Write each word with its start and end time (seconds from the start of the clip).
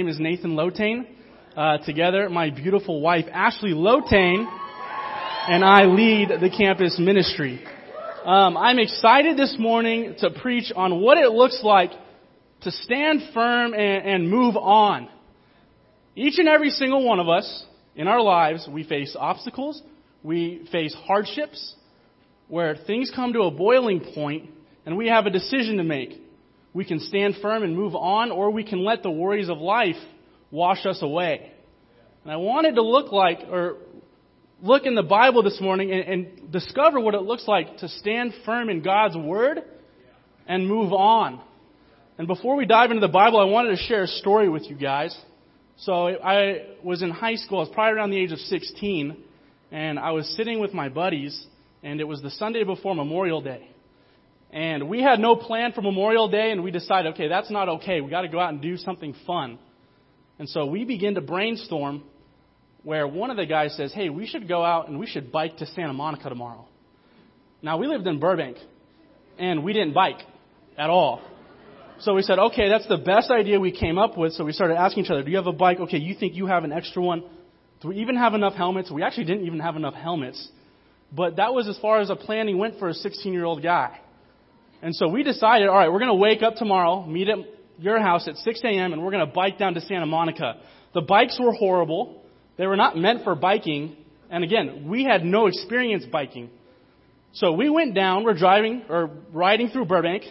name 0.00 0.08
is 0.08 0.18
Nathan 0.18 0.52
Lotane. 0.52 1.04
Uh, 1.54 1.76
together, 1.84 2.30
my 2.30 2.48
beautiful 2.48 3.02
wife, 3.02 3.26
Ashley 3.30 3.72
Lotane, 3.72 4.46
and 5.46 5.62
I 5.62 5.84
lead 5.84 6.30
the 6.40 6.48
campus 6.48 6.98
ministry. 6.98 7.62
Um, 8.24 8.56
I'm 8.56 8.78
excited 8.78 9.36
this 9.36 9.56
morning 9.58 10.14
to 10.20 10.30
preach 10.30 10.72
on 10.74 11.02
what 11.02 11.18
it 11.18 11.32
looks 11.32 11.60
like 11.62 11.90
to 12.62 12.70
stand 12.70 13.20
firm 13.34 13.74
and, 13.74 14.06
and 14.06 14.30
move 14.30 14.56
on. 14.56 15.10
Each 16.16 16.38
and 16.38 16.48
every 16.48 16.70
single 16.70 17.04
one 17.04 17.20
of 17.20 17.28
us 17.28 17.66
in 17.94 18.08
our 18.08 18.22
lives, 18.22 18.66
we 18.72 18.84
face 18.84 19.14
obstacles, 19.20 19.82
we 20.22 20.66
face 20.72 20.96
hardships, 21.04 21.74
where 22.48 22.74
things 22.74 23.12
come 23.14 23.34
to 23.34 23.40
a 23.42 23.50
boiling 23.50 24.00
point 24.14 24.48
and 24.86 24.96
we 24.96 25.08
have 25.08 25.26
a 25.26 25.30
decision 25.30 25.76
to 25.76 25.84
make. 25.84 26.22
We 26.72 26.84
can 26.84 27.00
stand 27.00 27.36
firm 27.42 27.62
and 27.62 27.74
move 27.74 27.94
on, 27.94 28.30
or 28.30 28.50
we 28.50 28.64
can 28.64 28.84
let 28.84 29.02
the 29.02 29.10
worries 29.10 29.48
of 29.48 29.58
life 29.58 29.96
wash 30.50 30.86
us 30.86 31.02
away. 31.02 31.52
And 32.22 32.32
I 32.32 32.36
wanted 32.36 32.76
to 32.76 32.82
look 32.82 33.12
like, 33.12 33.40
or 33.50 33.76
look 34.62 34.84
in 34.84 34.94
the 34.94 35.02
Bible 35.02 35.42
this 35.42 35.60
morning 35.60 35.90
and, 35.90 36.00
and 36.02 36.52
discover 36.52 37.00
what 37.00 37.14
it 37.14 37.22
looks 37.22 37.48
like 37.48 37.78
to 37.78 37.88
stand 37.88 38.32
firm 38.44 38.68
in 38.68 38.82
God's 38.82 39.16
Word 39.16 39.62
and 40.46 40.68
move 40.68 40.92
on. 40.92 41.40
And 42.18 42.26
before 42.26 42.56
we 42.56 42.66
dive 42.66 42.90
into 42.90 43.00
the 43.00 43.08
Bible, 43.08 43.40
I 43.40 43.44
wanted 43.44 43.70
to 43.70 43.82
share 43.84 44.02
a 44.02 44.08
story 44.08 44.48
with 44.48 44.68
you 44.68 44.76
guys. 44.76 45.16
So 45.78 46.08
I 46.08 46.66
was 46.84 47.02
in 47.02 47.10
high 47.10 47.36
school, 47.36 47.58
I 47.58 47.60
was 47.62 47.70
probably 47.72 47.96
around 47.96 48.10
the 48.10 48.18
age 48.18 48.32
of 48.32 48.38
16, 48.38 49.16
and 49.72 49.98
I 49.98 50.10
was 50.10 50.28
sitting 50.36 50.60
with 50.60 50.74
my 50.74 50.90
buddies, 50.90 51.46
and 51.82 52.00
it 52.00 52.04
was 52.04 52.20
the 52.20 52.30
Sunday 52.30 52.64
before 52.64 52.94
Memorial 52.94 53.40
Day. 53.40 53.70
And 54.52 54.88
we 54.88 55.00
had 55.02 55.20
no 55.20 55.36
plan 55.36 55.72
for 55.72 55.80
Memorial 55.80 56.28
Day, 56.28 56.50
and 56.50 56.64
we 56.64 56.70
decided, 56.70 57.14
okay, 57.14 57.28
that's 57.28 57.50
not 57.50 57.68
okay. 57.68 58.00
We've 58.00 58.10
got 58.10 58.22
to 58.22 58.28
go 58.28 58.40
out 58.40 58.52
and 58.52 58.60
do 58.60 58.76
something 58.76 59.14
fun. 59.26 59.58
And 60.38 60.48
so 60.48 60.66
we 60.66 60.84
begin 60.84 61.14
to 61.14 61.20
brainstorm 61.20 62.02
where 62.82 63.06
one 63.06 63.30
of 63.30 63.36
the 63.36 63.46
guys 63.46 63.76
says, 63.76 63.92
hey, 63.92 64.08
we 64.08 64.26
should 64.26 64.48
go 64.48 64.64
out 64.64 64.88
and 64.88 64.98
we 64.98 65.06
should 65.06 65.30
bike 65.30 65.58
to 65.58 65.66
Santa 65.66 65.92
Monica 65.92 66.28
tomorrow. 66.28 66.66
Now, 67.62 67.76
we 67.76 67.86
lived 67.86 68.06
in 68.06 68.18
Burbank, 68.18 68.56
and 69.38 69.62
we 69.62 69.72
didn't 69.72 69.92
bike 69.92 70.18
at 70.76 70.90
all. 70.90 71.20
So 72.00 72.14
we 72.14 72.22
said, 72.22 72.38
okay, 72.38 72.70
that's 72.70 72.88
the 72.88 72.96
best 72.96 73.30
idea 73.30 73.60
we 73.60 73.72
came 73.72 73.98
up 73.98 74.16
with. 74.16 74.32
So 74.32 74.44
we 74.44 74.52
started 74.52 74.76
asking 74.76 75.04
each 75.04 75.10
other, 75.10 75.22
do 75.22 75.30
you 75.30 75.36
have 75.36 75.46
a 75.46 75.52
bike? 75.52 75.78
Okay, 75.80 75.98
you 75.98 76.14
think 76.14 76.34
you 76.34 76.46
have 76.46 76.64
an 76.64 76.72
extra 76.72 77.02
one? 77.02 77.22
Do 77.82 77.88
we 77.88 77.96
even 77.96 78.16
have 78.16 78.32
enough 78.32 78.54
helmets? 78.54 78.90
We 78.90 79.02
actually 79.02 79.24
didn't 79.24 79.46
even 79.46 79.60
have 79.60 79.76
enough 79.76 79.94
helmets. 79.94 80.48
But 81.12 81.36
that 81.36 81.52
was 81.52 81.68
as 81.68 81.78
far 81.78 82.00
as 82.00 82.08
a 82.08 82.16
planning 82.16 82.56
went 82.56 82.78
for 82.78 82.88
a 82.88 82.94
16 82.94 83.32
year 83.32 83.44
old 83.44 83.62
guy. 83.62 84.00
And 84.82 84.94
so 84.94 85.08
we 85.08 85.22
decided, 85.22 85.68
all 85.68 85.74
right, 85.74 85.90
we're 85.92 85.98
going 85.98 86.10
to 86.10 86.14
wake 86.14 86.42
up 86.42 86.54
tomorrow, 86.54 87.04
meet 87.04 87.28
at 87.28 87.38
your 87.78 88.00
house 88.00 88.26
at 88.28 88.36
6 88.36 88.60
a.m., 88.64 88.92
and 88.92 89.02
we're 89.02 89.10
going 89.10 89.26
to 89.26 89.32
bike 89.32 89.58
down 89.58 89.74
to 89.74 89.80
Santa 89.80 90.06
Monica. 90.06 90.60
The 90.94 91.02
bikes 91.02 91.38
were 91.38 91.52
horrible. 91.52 92.22
They 92.56 92.66
were 92.66 92.76
not 92.76 92.96
meant 92.96 93.24
for 93.24 93.34
biking. 93.34 93.96
And 94.30 94.44
again, 94.44 94.88
we 94.88 95.04
had 95.04 95.24
no 95.24 95.46
experience 95.46 96.04
biking. 96.10 96.50
So 97.32 97.52
we 97.52 97.68
went 97.70 97.94
down, 97.94 98.24
we're 98.24 98.34
driving 98.34 98.82
or 98.88 99.10
riding 99.32 99.68
through 99.68 99.84
Burbank, 99.84 100.24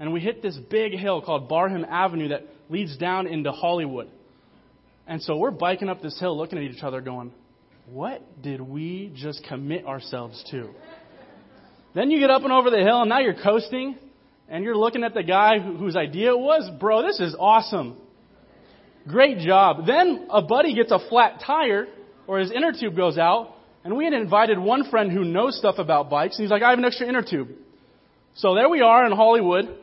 and 0.00 0.12
we 0.12 0.20
hit 0.20 0.42
this 0.42 0.56
big 0.70 0.92
hill 0.92 1.20
called 1.20 1.48
Barham 1.48 1.84
Avenue 1.84 2.28
that 2.28 2.44
leads 2.70 2.96
down 2.96 3.26
into 3.26 3.52
Hollywood. 3.52 4.08
And 5.06 5.22
so 5.22 5.36
we're 5.36 5.50
biking 5.50 5.88
up 5.88 6.02
this 6.02 6.18
hill 6.18 6.36
looking 6.36 6.58
at 6.58 6.64
each 6.64 6.82
other 6.82 7.00
going, 7.00 7.32
what 7.86 8.42
did 8.42 8.60
we 8.60 9.12
just 9.14 9.44
commit 9.48 9.86
ourselves 9.86 10.44
to? 10.50 10.70
Then 11.94 12.10
you 12.10 12.20
get 12.20 12.30
up 12.30 12.42
and 12.42 12.52
over 12.52 12.70
the 12.70 12.78
hill, 12.78 13.00
and 13.00 13.08
now 13.08 13.20
you're 13.20 13.40
coasting, 13.42 13.96
and 14.48 14.64
you're 14.64 14.76
looking 14.76 15.04
at 15.04 15.14
the 15.14 15.22
guy 15.22 15.58
whose 15.58 15.96
idea 15.96 16.30
it 16.30 16.38
was, 16.38 16.70
bro, 16.78 17.02
this 17.02 17.20
is 17.20 17.34
awesome. 17.38 17.96
Great 19.06 19.38
job. 19.38 19.86
Then 19.86 20.28
a 20.30 20.42
buddy 20.42 20.74
gets 20.74 20.92
a 20.92 20.98
flat 21.08 21.42
tire, 21.44 21.86
or 22.26 22.38
his 22.38 22.50
inner 22.50 22.72
tube 22.72 22.94
goes 22.94 23.16
out, 23.16 23.54
and 23.84 23.96
we 23.96 24.04
had 24.04 24.12
invited 24.12 24.58
one 24.58 24.90
friend 24.90 25.10
who 25.10 25.24
knows 25.24 25.58
stuff 25.58 25.76
about 25.78 26.10
bikes, 26.10 26.36
and 26.36 26.44
he's 26.44 26.50
like, 26.50 26.62
I 26.62 26.70
have 26.70 26.78
an 26.78 26.84
extra 26.84 27.06
inner 27.06 27.22
tube. 27.22 27.48
So 28.34 28.54
there 28.54 28.68
we 28.68 28.82
are 28.82 29.06
in 29.06 29.12
Hollywood, 29.12 29.74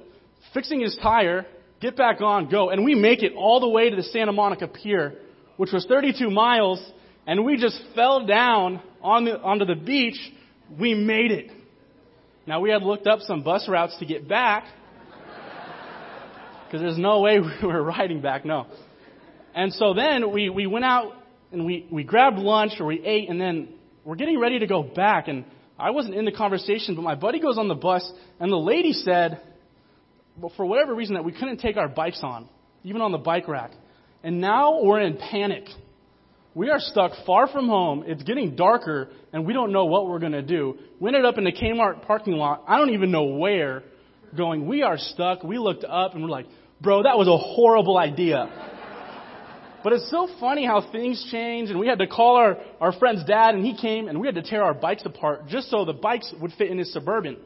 fixing 0.54 0.80
his 0.82 0.98
tire, 1.02 1.46
get 1.82 1.98
back 1.98 2.22
on, 2.22 2.50
go, 2.50 2.70
and 2.70 2.86
we 2.86 2.96
make 2.96 3.24
it 3.24 3.34
all 3.36 3.60
the 3.60 3.70
way 3.70 3.90
to 3.90 3.96
the 3.96 4.04
Santa 4.04 4.32
Monica 4.32 4.68
Pier, 4.68 5.16
which 5.58 5.72
was 5.72 5.86
32 5.88 6.30
miles, 6.30 6.84
and 7.26 7.44
we 7.44 7.58
just 7.58 7.80
fell 7.96 8.26
down 8.26 8.82
on 9.02 9.26
the, 9.26 9.40
onto 9.40 9.66
the 9.66 9.76
beach. 9.76 10.18
We 10.80 10.94
made 10.94 11.32
it. 11.32 11.52
Now 12.48 12.60
we 12.60 12.70
had 12.70 12.84
looked 12.84 13.08
up 13.08 13.22
some 13.22 13.42
bus 13.42 13.68
routes 13.68 13.98
to 14.00 14.06
get 14.06 14.28
back 14.28 14.66
because 16.66 16.82
there's 16.82 16.98
no 16.98 17.22
way 17.22 17.40
we 17.62 17.68
were 17.68 17.84
riding 17.84 18.22
back. 18.22 18.46
No. 18.46 18.68
And 19.54 19.74
so 19.74 19.94
then 19.94 20.32
we, 20.32 20.50
we 20.50 20.68
went 20.68 20.86
out 20.86 21.14
and 21.52 21.66
we, 21.66 21.88
we 21.92 22.04
grabbed 22.04 22.38
lunch 22.38 22.74
or 22.80 22.86
we 22.86 23.04
ate 23.04 23.30
and 23.30 23.40
then 23.40 23.70
we're 24.04 24.16
getting 24.16 24.40
ready 24.40 24.60
to 24.60 24.68
go 24.68 24.84
back. 24.84 25.28
And 25.28 25.46
I 25.80 25.92
wasn't 25.92 26.16
in 26.16 26.26
the 26.26 26.32
conversation, 26.32 26.96
but 26.96 27.02
my 27.02 27.16
buddy 27.16 27.40
goes 27.40 27.58
on 27.58 27.68
the 27.68 27.76
bus 27.76 28.10
and 28.40 28.52
the 28.52 28.58
lady 28.58 28.94
said, 28.94 29.42
well, 30.38 30.52
for 30.58 30.66
whatever 30.66 30.94
reason, 30.94 31.16
that 31.16 31.24
we 31.24 31.32
couldn't 31.32 31.58
take 31.58 31.78
our 31.78 31.88
bikes 31.88 32.20
on, 32.22 32.50
even 32.84 33.02
on 33.02 33.12
the 33.12 33.18
bike 33.18 33.48
rack. 33.48 33.72
And 34.24 34.42
now 34.42 34.82
we're 34.84 35.00
in 35.00 35.18
panic. 35.18 35.64
We 36.56 36.70
are 36.70 36.80
stuck 36.80 37.12
far 37.26 37.50
from 37.50 37.68
home. 37.68 38.06
It's 38.08 38.24
getting 38.24 38.56
darker, 38.56 39.10
and 39.34 39.46
we 39.46 39.52
don't 39.52 39.74
know 39.74 39.86
what 39.86 40.08
we're 40.08 40.20
going 40.20 40.32
to 40.32 40.42
do. 40.42 40.78
We 41.02 41.10
ended 41.10 41.26
up 41.26 41.38
in 41.38 41.44
the 41.44 41.52
Kmart 41.52 42.04
parking 42.08 42.36
lot. 42.36 42.64
I 42.66 42.78
don't 42.78 42.92
even 42.92 43.12
know 43.12 43.26
where. 43.26 43.84
Going, 44.38 44.66
we 44.66 44.82
are 44.82 44.98
stuck. 44.98 45.44
We 45.44 45.58
looked 45.58 45.84
up 45.84 46.14
and 46.14 46.24
we're 46.24 46.30
like, 46.30 46.48
bro, 46.80 47.04
that 47.04 47.18
was 47.18 47.28
a 47.28 47.38
horrible 47.38 47.98
idea. 47.98 48.48
but 49.84 49.92
it's 49.92 50.10
so 50.10 50.30
funny 50.40 50.66
how 50.66 50.90
things 50.94 51.28
change, 51.30 51.70
and 51.70 51.78
we 51.78 51.88
had 51.88 52.00
to 52.00 52.08
call 52.08 52.38
our, 52.38 52.58
our 52.80 52.94
friend's 52.94 53.26
dad, 53.26 53.56
and 53.56 53.66
he 53.66 53.76
came, 53.76 54.08
and 54.08 54.22
we 54.22 54.26
had 54.26 54.36
to 54.36 54.42
tear 54.42 54.64
our 54.64 54.74
bikes 54.74 55.06
apart 55.06 55.48
just 55.48 55.70
so 55.70 55.84
the 55.84 55.94
bikes 55.94 56.34
would 56.40 56.54
fit 56.54 56.72
in 56.72 56.78
his 56.78 56.92
Suburban. 56.94 57.38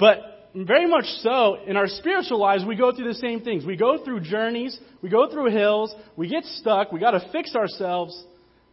But 0.00 0.18
very 0.54 0.86
much 0.86 1.06
so, 1.20 1.56
in 1.66 1.76
our 1.76 1.86
spiritual 1.86 2.38
lives, 2.38 2.64
we 2.66 2.76
go 2.76 2.94
through 2.94 3.08
the 3.08 3.14
same 3.14 3.40
things. 3.40 3.64
We 3.64 3.76
go 3.76 4.04
through 4.04 4.20
journeys, 4.20 4.78
we 5.00 5.08
go 5.08 5.30
through 5.30 5.50
hills, 5.50 5.94
we 6.14 6.28
get 6.28 6.44
stuck, 6.44 6.92
we 6.92 7.00
got 7.00 7.12
to 7.12 7.26
fix 7.32 7.54
ourselves, 7.56 8.22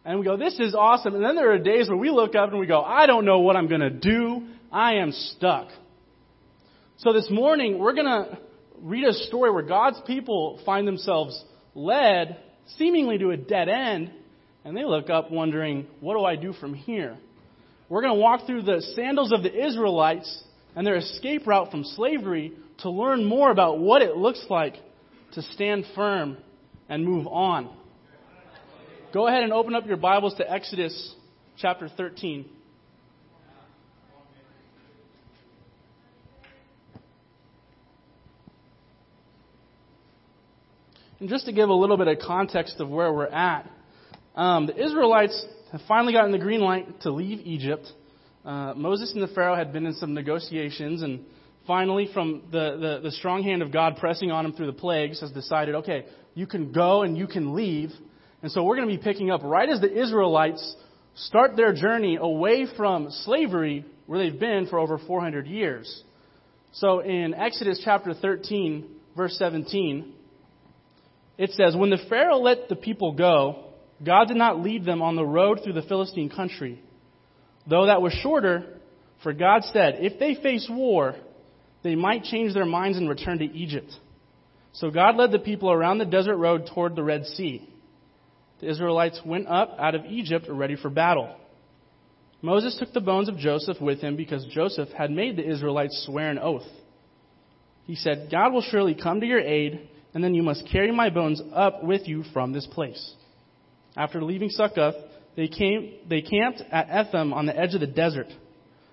and 0.04 0.18
we 0.18 0.24
go, 0.24 0.36
this 0.36 0.58
is 0.58 0.74
awesome. 0.74 1.14
And 1.14 1.24
then 1.24 1.36
there 1.36 1.52
are 1.52 1.58
days 1.58 1.88
where 1.88 1.96
we 1.96 2.10
look 2.10 2.34
up 2.34 2.50
and 2.50 2.58
we 2.58 2.66
go, 2.66 2.82
I 2.82 3.06
don't 3.06 3.24
know 3.24 3.40
what 3.40 3.56
I'm 3.56 3.68
going 3.68 3.80
to 3.80 3.90
do. 3.90 4.46
I 4.70 4.96
am 4.96 5.12
stuck. 5.12 5.68
So 6.98 7.14
this 7.14 7.28
morning, 7.30 7.78
we're 7.78 7.94
going 7.94 8.06
to 8.06 8.38
read 8.82 9.04
a 9.04 9.14
story 9.14 9.50
where 9.50 9.62
God's 9.62 10.00
people 10.06 10.60
find 10.66 10.86
themselves 10.86 11.42
led 11.74 12.36
seemingly 12.76 13.18
to 13.18 13.30
a 13.30 13.36
dead 13.38 13.70
end, 13.70 14.12
and 14.64 14.76
they 14.76 14.84
look 14.84 15.08
up 15.08 15.30
wondering, 15.30 15.86
what 16.00 16.14
do 16.14 16.24
I 16.24 16.36
do 16.36 16.52
from 16.52 16.74
here? 16.74 17.16
We're 17.88 18.02
going 18.02 18.14
to 18.14 18.20
walk 18.20 18.46
through 18.46 18.62
the 18.62 18.82
sandals 18.94 19.32
of 19.32 19.42
the 19.42 19.66
Israelites 19.66 20.44
and 20.74 20.86
their 20.86 20.96
escape 20.96 21.46
route 21.46 21.70
from 21.70 21.84
slavery 21.84 22.52
to 22.78 22.90
learn 22.90 23.24
more 23.24 23.50
about 23.50 23.78
what 23.78 24.02
it 24.02 24.16
looks 24.16 24.44
like 24.48 24.76
to 25.32 25.42
stand 25.42 25.84
firm 25.94 26.36
and 26.88 27.04
move 27.04 27.26
on. 27.26 27.70
Go 29.12 29.26
ahead 29.26 29.42
and 29.42 29.52
open 29.52 29.74
up 29.74 29.86
your 29.86 29.96
Bibles 29.96 30.34
to 30.34 30.50
Exodus 30.50 31.14
chapter 31.56 31.88
13. 31.88 32.48
And 41.20 41.28
just 41.28 41.44
to 41.46 41.52
give 41.52 41.68
a 41.68 41.74
little 41.74 41.98
bit 41.98 42.08
of 42.08 42.18
context 42.18 42.76
of 42.80 42.88
where 42.88 43.12
we're 43.12 43.26
at, 43.26 43.70
um, 44.34 44.66
the 44.66 44.82
Israelites 44.82 45.44
have 45.70 45.82
finally 45.86 46.14
gotten 46.14 46.32
the 46.32 46.38
green 46.38 46.60
light 46.60 47.02
to 47.02 47.10
leave 47.10 47.40
Egypt. 47.40 47.86
Uh, 48.44 48.72
Moses 48.74 49.12
and 49.12 49.22
the 49.22 49.32
Pharaoh 49.34 49.54
had 49.56 49.72
been 49.72 49.84
in 49.86 49.94
some 49.94 50.14
negotiations, 50.14 51.02
and 51.02 51.24
finally, 51.66 52.08
from 52.12 52.44
the, 52.50 52.76
the, 52.80 53.00
the 53.02 53.10
strong 53.12 53.42
hand 53.42 53.62
of 53.62 53.70
God 53.72 53.96
pressing 53.98 54.30
on 54.30 54.46
him 54.46 54.52
through 54.52 54.66
the 54.66 54.72
plagues, 54.72 55.20
has 55.20 55.30
decided, 55.32 55.74
okay, 55.76 56.06
you 56.34 56.46
can 56.46 56.72
go 56.72 57.02
and 57.02 57.18
you 57.18 57.26
can 57.26 57.54
leave. 57.54 57.90
And 58.42 58.50
so 58.50 58.64
we're 58.64 58.76
going 58.76 58.88
to 58.88 58.96
be 58.96 59.02
picking 59.02 59.30
up 59.30 59.42
right 59.42 59.68
as 59.68 59.80
the 59.80 59.92
Israelites 59.92 60.76
start 61.14 61.56
their 61.56 61.74
journey 61.74 62.16
away 62.20 62.66
from 62.76 63.10
slavery 63.10 63.84
where 64.06 64.18
they've 64.18 64.40
been 64.40 64.66
for 64.68 64.78
over 64.78 64.96
400 64.96 65.46
years. 65.46 66.02
So 66.72 67.00
in 67.00 67.34
Exodus 67.34 67.80
chapter 67.84 68.14
13, 68.14 68.88
verse 69.16 69.36
17, 69.36 70.14
it 71.36 71.50
says, 71.50 71.76
When 71.76 71.90
the 71.90 71.98
Pharaoh 72.08 72.38
let 72.38 72.68
the 72.68 72.76
people 72.76 73.12
go, 73.12 73.66
God 74.02 74.28
did 74.28 74.36
not 74.38 74.60
lead 74.60 74.86
them 74.86 75.02
on 75.02 75.16
the 75.16 75.26
road 75.26 75.60
through 75.62 75.74
the 75.74 75.82
Philistine 75.82 76.30
country 76.30 76.82
Though 77.68 77.86
that 77.86 78.02
was 78.02 78.12
shorter, 78.14 78.78
for 79.22 79.32
God 79.32 79.64
said, 79.64 79.98
if 80.00 80.18
they 80.18 80.34
face 80.34 80.66
war, 80.70 81.14
they 81.82 81.94
might 81.94 82.24
change 82.24 82.54
their 82.54 82.66
minds 82.66 82.98
and 82.98 83.08
return 83.08 83.38
to 83.38 83.44
Egypt. 83.44 83.90
So 84.72 84.90
God 84.90 85.16
led 85.16 85.32
the 85.32 85.38
people 85.38 85.70
around 85.70 85.98
the 85.98 86.04
desert 86.04 86.36
road 86.36 86.68
toward 86.72 86.94
the 86.94 87.02
Red 87.02 87.26
Sea. 87.26 87.68
The 88.60 88.70
Israelites 88.70 89.20
went 89.24 89.48
up 89.48 89.76
out 89.78 89.94
of 89.94 90.04
Egypt 90.06 90.46
ready 90.48 90.76
for 90.76 90.90
battle. 90.90 91.34
Moses 92.42 92.76
took 92.78 92.92
the 92.92 93.00
bones 93.00 93.28
of 93.28 93.36
Joseph 93.36 93.80
with 93.80 94.00
him 94.00 94.16
because 94.16 94.46
Joseph 94.46 94.88
had 94.90 95.10
made 95.10 95.36
the 95.36 95.48
Israelites 95.48 96.04
swear 96.06 96.30
an 96.30 96.38
oath. 96.38 96.66
He 97.84 97.94
said, 97.94 98.28
God 98.30 98.52
will 98.52 98.62
surely 98.62 98.94
come 98.94 99.20
to 99.20 99.26
your 99.26 99.40
aid, 99.40 99.88
and 100.14 100.22
then 100.22 100.34
you 100.34 100.42
must 100.42 100.68
carry 100.70 100.92
my 100.92 101.10
bones 101.10 101.42
up 101.52 101.82
with 101.84 102.06
you 102.06 102.22
from 102.32 102.52
this 102.52 102.66
place. 102.66 103.14
After 103.96 104.22
leaving 104.22 104.50
Succoth, 104.50 104.94
they, 105.36 105.48
came, 105.48 105.94
they 106.08 106.22
camped 106.22 106.62
at 106.70 106.88
Etham 106.88 107.32
on 107.32 107.46
the 107.46 107.56
edge 107.56 107.74
of 107.74 107.80
the 107.80 107.86
desert. 107.86 108.28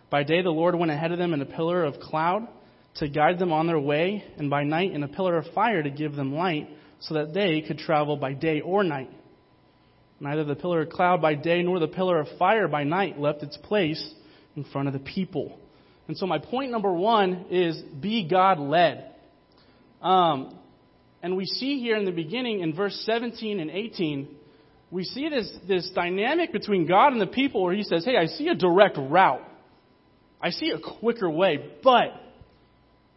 By 0.10 0.24
day, 0.24 0.42
the 0.42 0.50
Lord 0.50 0.76
went 0.76 0.92
ahead 0.92 1.12
of 1.12 1.18
them 1.18 1.34
in 1.34 1.42
a 1.42 1.46
pillar 1.46 1.84
of 1.84 2.00
cloud 2.00 2.48
to 2.96 3.10
guide 3.10 3.40
them 3.40 3.52
on 3.52 3.68
their 3.68 3.80
way, 3.80 4.24
and 4.38 4.50
by 4.50 4.64
night 4.64 4.92
in 4.92 5.04
a 5.04 5.08
pillar 5.08 5.38
of 5.38 5.46
fire 5.54 5.84
to 5.84 5.90
give 5.90 6.16
them 6.16 6.34
light, 6.34 6.68
so 7.00 7.16
that 7.16 7.34
they 7.34 7.62
could 7.62 7.78
travel 7.78 8.18
by 8.18 8.34
day 8.34 8.62
or 8.62 8.84
night. 8.84 9.12
Neither 10.20 10.44
the 10.44 10.56
pillar 10.56 10.82
of 10.82 10.90
cloud 10.90 11.22
by 11.22 11.36
day 11.36 11.62
nor 11.62 11.80
the 11.80 11.88
pillar 11.88 12.20
of 12.20 12.28
fire 12.40 12.68
by 12.68 12.84
night 12.84 13.20
left 13.20 13.44
its 13.44 13.58
place 13.58 14.14
in 14.56 14.64
front 14.64 14.88
of 14.88 14.94
the 14.94 15.00
people. 15.00 15.60
And 16.08 16.18
so 16.18 16.26
my 16.26 16.40
point 16.40 16.72
number 16.72 16.92
one 16.92 17.46
is 17.52 17.80
be 18.02 18.28
God 18.28 18.60
led. 18.60 19.14
Um, 20.02 20.58
and 21.22 21.36
we 21.36 21.46
see 21.46 21.80
here 21.80 21.98
in 21.98 22.06
the 22.06 22.12
beginning 22.12 22.62
in 22.62 22.74
verse 22.74 23.00
17 23.06 23.60
and 23.60 23.70
18, 23.70 24.28
we 24.90 25.04
see 25.04 25.30
this, 25.30 25.52
this 25.68 25.90
dynamic 25.94 26.54
between 26.54 26.88
God 26.88 27.12
and 27.12 27.22
the 27.22 27.28
people 27.28 27.64
where 27.64 27.74
he 27.74 27.84
says, 27.84 28.06
Hey, 28.06 28.18
I 28.18 28.28
see 28.28 28.48
a 28.48 28.56
direct 28.56 28.98
route. 28.98 29.44
I 30.42 30.52
see 30.52 30.70
a 30.72 31.00
quicker 31.00 31.30
way, 31.30 31.58
but 31.84 32.14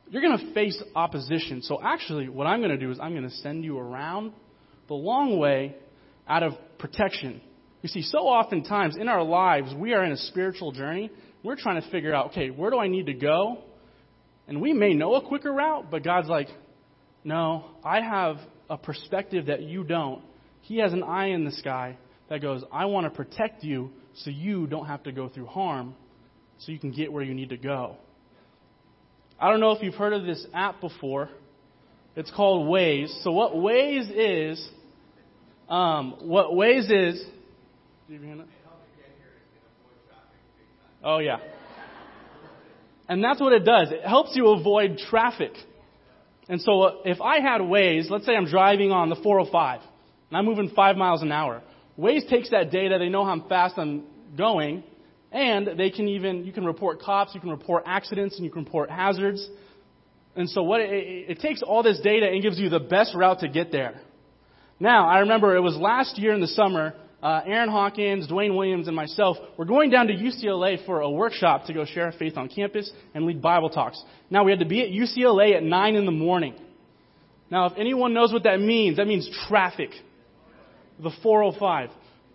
you're 0.08 0.22
going 0.22 0.38
to 0.38 0.54
face 0.54 0.82
opposition. 0.96 1.62
So 1.62 1.78
actually, 1.82 2.28
what 2.28 2.46
I'm 2.46 2.60
going 2.60 2.72
to 2.72 2.78
do 2.78 2.90
is 2.90 2.98
I'm 2.98 3.12
going 3.12 3.28
to 3.28 3.36
send 3.36 3.64
you 3.64 3.78
around 3.78 4.32
the 4.88 4.94
long 4.94 5.38
way 5.38 5.76
out 6.26 6.42
of 6.42 6.54
protection. 6.78 7.40
You 7.82 7.88
see, 7.88 8.02
so 8.02 8.18
oftentimes 8.18 8.96
in 8.96 9.08
our 9.08 9.22
lives, 9.22 9.72
we 9.74 9.92
are 9.92 10.04
in 10.04 10.12
a 10.12 10.16
spiritual 10.16 10.72
journey. 10.72 11.10
We're 11.44 11.56
trying 11.56 11.80
to 11.80 11.90
figure 11.90 12.14
out, 12.14 12.30
okay, 12.30 12.50
where 12.50 12.70
do 12.70 12.78
I 12.78 12.88
need 12.88 13.06
to 13.06 13.14
go? 13.14 13.58
And 14.48 14.60
we 14.60 14.72
may 14.72 14.94
know 14.94 15.14
a 15.14 15.26
quicker 15.26 15.52
route, 15.52 15.90
but 15.90 16.02
God's 16.02 16.28
like, 16.28 16.48
no, 17.22 17.66
I 17.84 18.00
have 18.00 18.38
a 18.68 18.76
perspective 18.76 19.46
that 19.46 19.62
you 19.62 19.84
don't. 19.84 20.22
He 20.62 20.78
has 20.78 20.92
an 20.92 21.02
eye 21.02 21.28
in 21.28 21.44
the 21.44 21.52
sky 21.52 21.96
that 22.28 22.40
goes, 22.40 22.62
I 22.72 22.86
want 22.86 23.04
to 23.04 23.10
protect 23.10 23.64
you 23.64 23.90
so 24.14 24.30
you 24.30 24.66
don't 24.66 24.86
have 24.86 25.02
to 25.04 25.12
go 25.12 25.28
through 25.28 25.46
harm, 25.46 25.94
so 26.58 26.72
you 26.72 26.78
can 26.78 26.90
get 26.90 27.12
where 27.12 27.22
you 27.22 27.34
need 27.34 27.50
to 27.50 27.56
go. 27.56 27.96
I 29.38 29.50
don't 29.50 29.60
know 29.60 29.72
if 29.72 29.82
you've 29.82 29.94
heard 29.94 30.12
of 30.12 30.24
this 30.24 30.46
app 30.52 30.80
before. 30.80 31.30
It's 32.14 32.30
called 32.30 32.68
Waze. 32.68 33.22
So 33.22 33.32
what 33.32 33.52
Waze 33.54 34.10
is, 34.14 34.68
um, 35.68 36.16
what 36.20 36.50
Waze 36.50 36.90
is, 36.90 37.24
Oh 41.02 41.18
yeah. 41.18 41.38
And 43.08 43.24
that's 43.24 43.40
what 43.40 43.52
it 43.52 43.64
does. 43.64 43.90
It 43.90 44.04
helps 44.04 44.36
you 44.36 44.48
avoid 44.48 44.98
traffic. 44.98 45.52
And 46.48 46.60
so 46.60 46.82
uh, 46.82 46.94
if 47.04 47.20
I 47.20 47.40
had 47.40 47.60
Waze, 47.60 48.10
let's 48.10 48.26
say 48.26 48.34
I'm 48.34 48.46
driving 48.46 48.92
on 48.92 49.08
the 49.08 49.16
405 49.16 49.80
and 50.30 50.38
I'm 50.38 50.46
moving 50.46 50.70
five 50.74 50.96
miles 50.96 51.22
an 51.22 51.32
hour. 51.32 51.62
Waze 51.98 52.28
takes 52.28 52.50
that 52.50 52.70
data, 52.70 52.96
they 52.98 53.08
know 53.08 53.24
how 53.24 53.44
fast 53.48 53.74
I'm 53.76 54.04
going, 54.36 54.84
and 55.32 55.78
they 55.78 55.90
can 55.90 56.08
even, 56.08 56.44
you 56.44 56.52
can 56.52 56.64
report 56.64 57.02
cops, 57.02 57.34
you 57.34 57.40
can 57.40 57.50
report 57.50 57.84
accidents, 57.86 58.36
and 58.36 58.44
you 58.44 58.50
can 58.50 58.64
report 58.64 58.90
hazards. 58.90 59.46
And 60.36 60.48
so 60.48 60.62
what 60.62 60.80
it, 60.80 61.30
it, 61.30 61.40
takes 61.40 61.62
all 61.62 61.82
this 61.82 62.00
data 62.00 62.26
and 62.26 62.40
gives 62.42 62.58
you 62.58 62.68
the 62.68 62.80
best 62.80 63.14
route 63.14 63.40
to 63.40 63.48
get 63.48 63.72
there. 63.72 64.00
Now, 64.78 65.08
I 65.08 65.20
remember 65.20 65.56
it 65.56 65.60
was 65.60 65.76
last 65.76 66.18
year 66.18 66.32
in 66.32 66.40
the 66.40 66.46
summer, 66.46 66.94
uh, 67.22 67.42
Aaron 67.44 67.68
Hawkins, 67.68 68.28
Dwayne 68.28 68.56
Williams, 68.56 68.86
and 68.86 68.96
myself 68.96 69.36
were 69.58 69.66
going 69.66 69.90
down 69.90 70.06
to 70.06 70.14
UCLA 70.14 70.84
for 70.86 71.00
a 71.00 71.10
workshop 71.10 71.66
to 71.66 71.74
go 71.74 71.84
share 71.84 72.06
our 72.06 72.12
faith 72.12 72.36
on 72.36 72.48
campus 72.48 72.90
and 73.12 73.26
lead 73.26 73.42
Bible 73.42 73.68
talks. 73.68 74.02
Now, 74.30 74.44
we 74.44 74.52
had 74.52 74.60
to 74.60 74.66
be 74.66 74.80
at 74.80 74.88
UCLA 74.88 75.56
at 75.56 75.62
9 75.62 75.96
in 75.96 76.06
the 76.06 76.12
morning. 76.12 76.54
Now, 77.50 77.66
if 77.66 77.72
anyone 77.76 78.14
knows 78.14 78.32
what 78.32 78.44
that 78.44 78.60
means, 78.60 78.96
that 78.96 79.06
means 79.06 79.28
traffic. 79.48 79.90
The 81.02 81.10
405. 81.22 81.90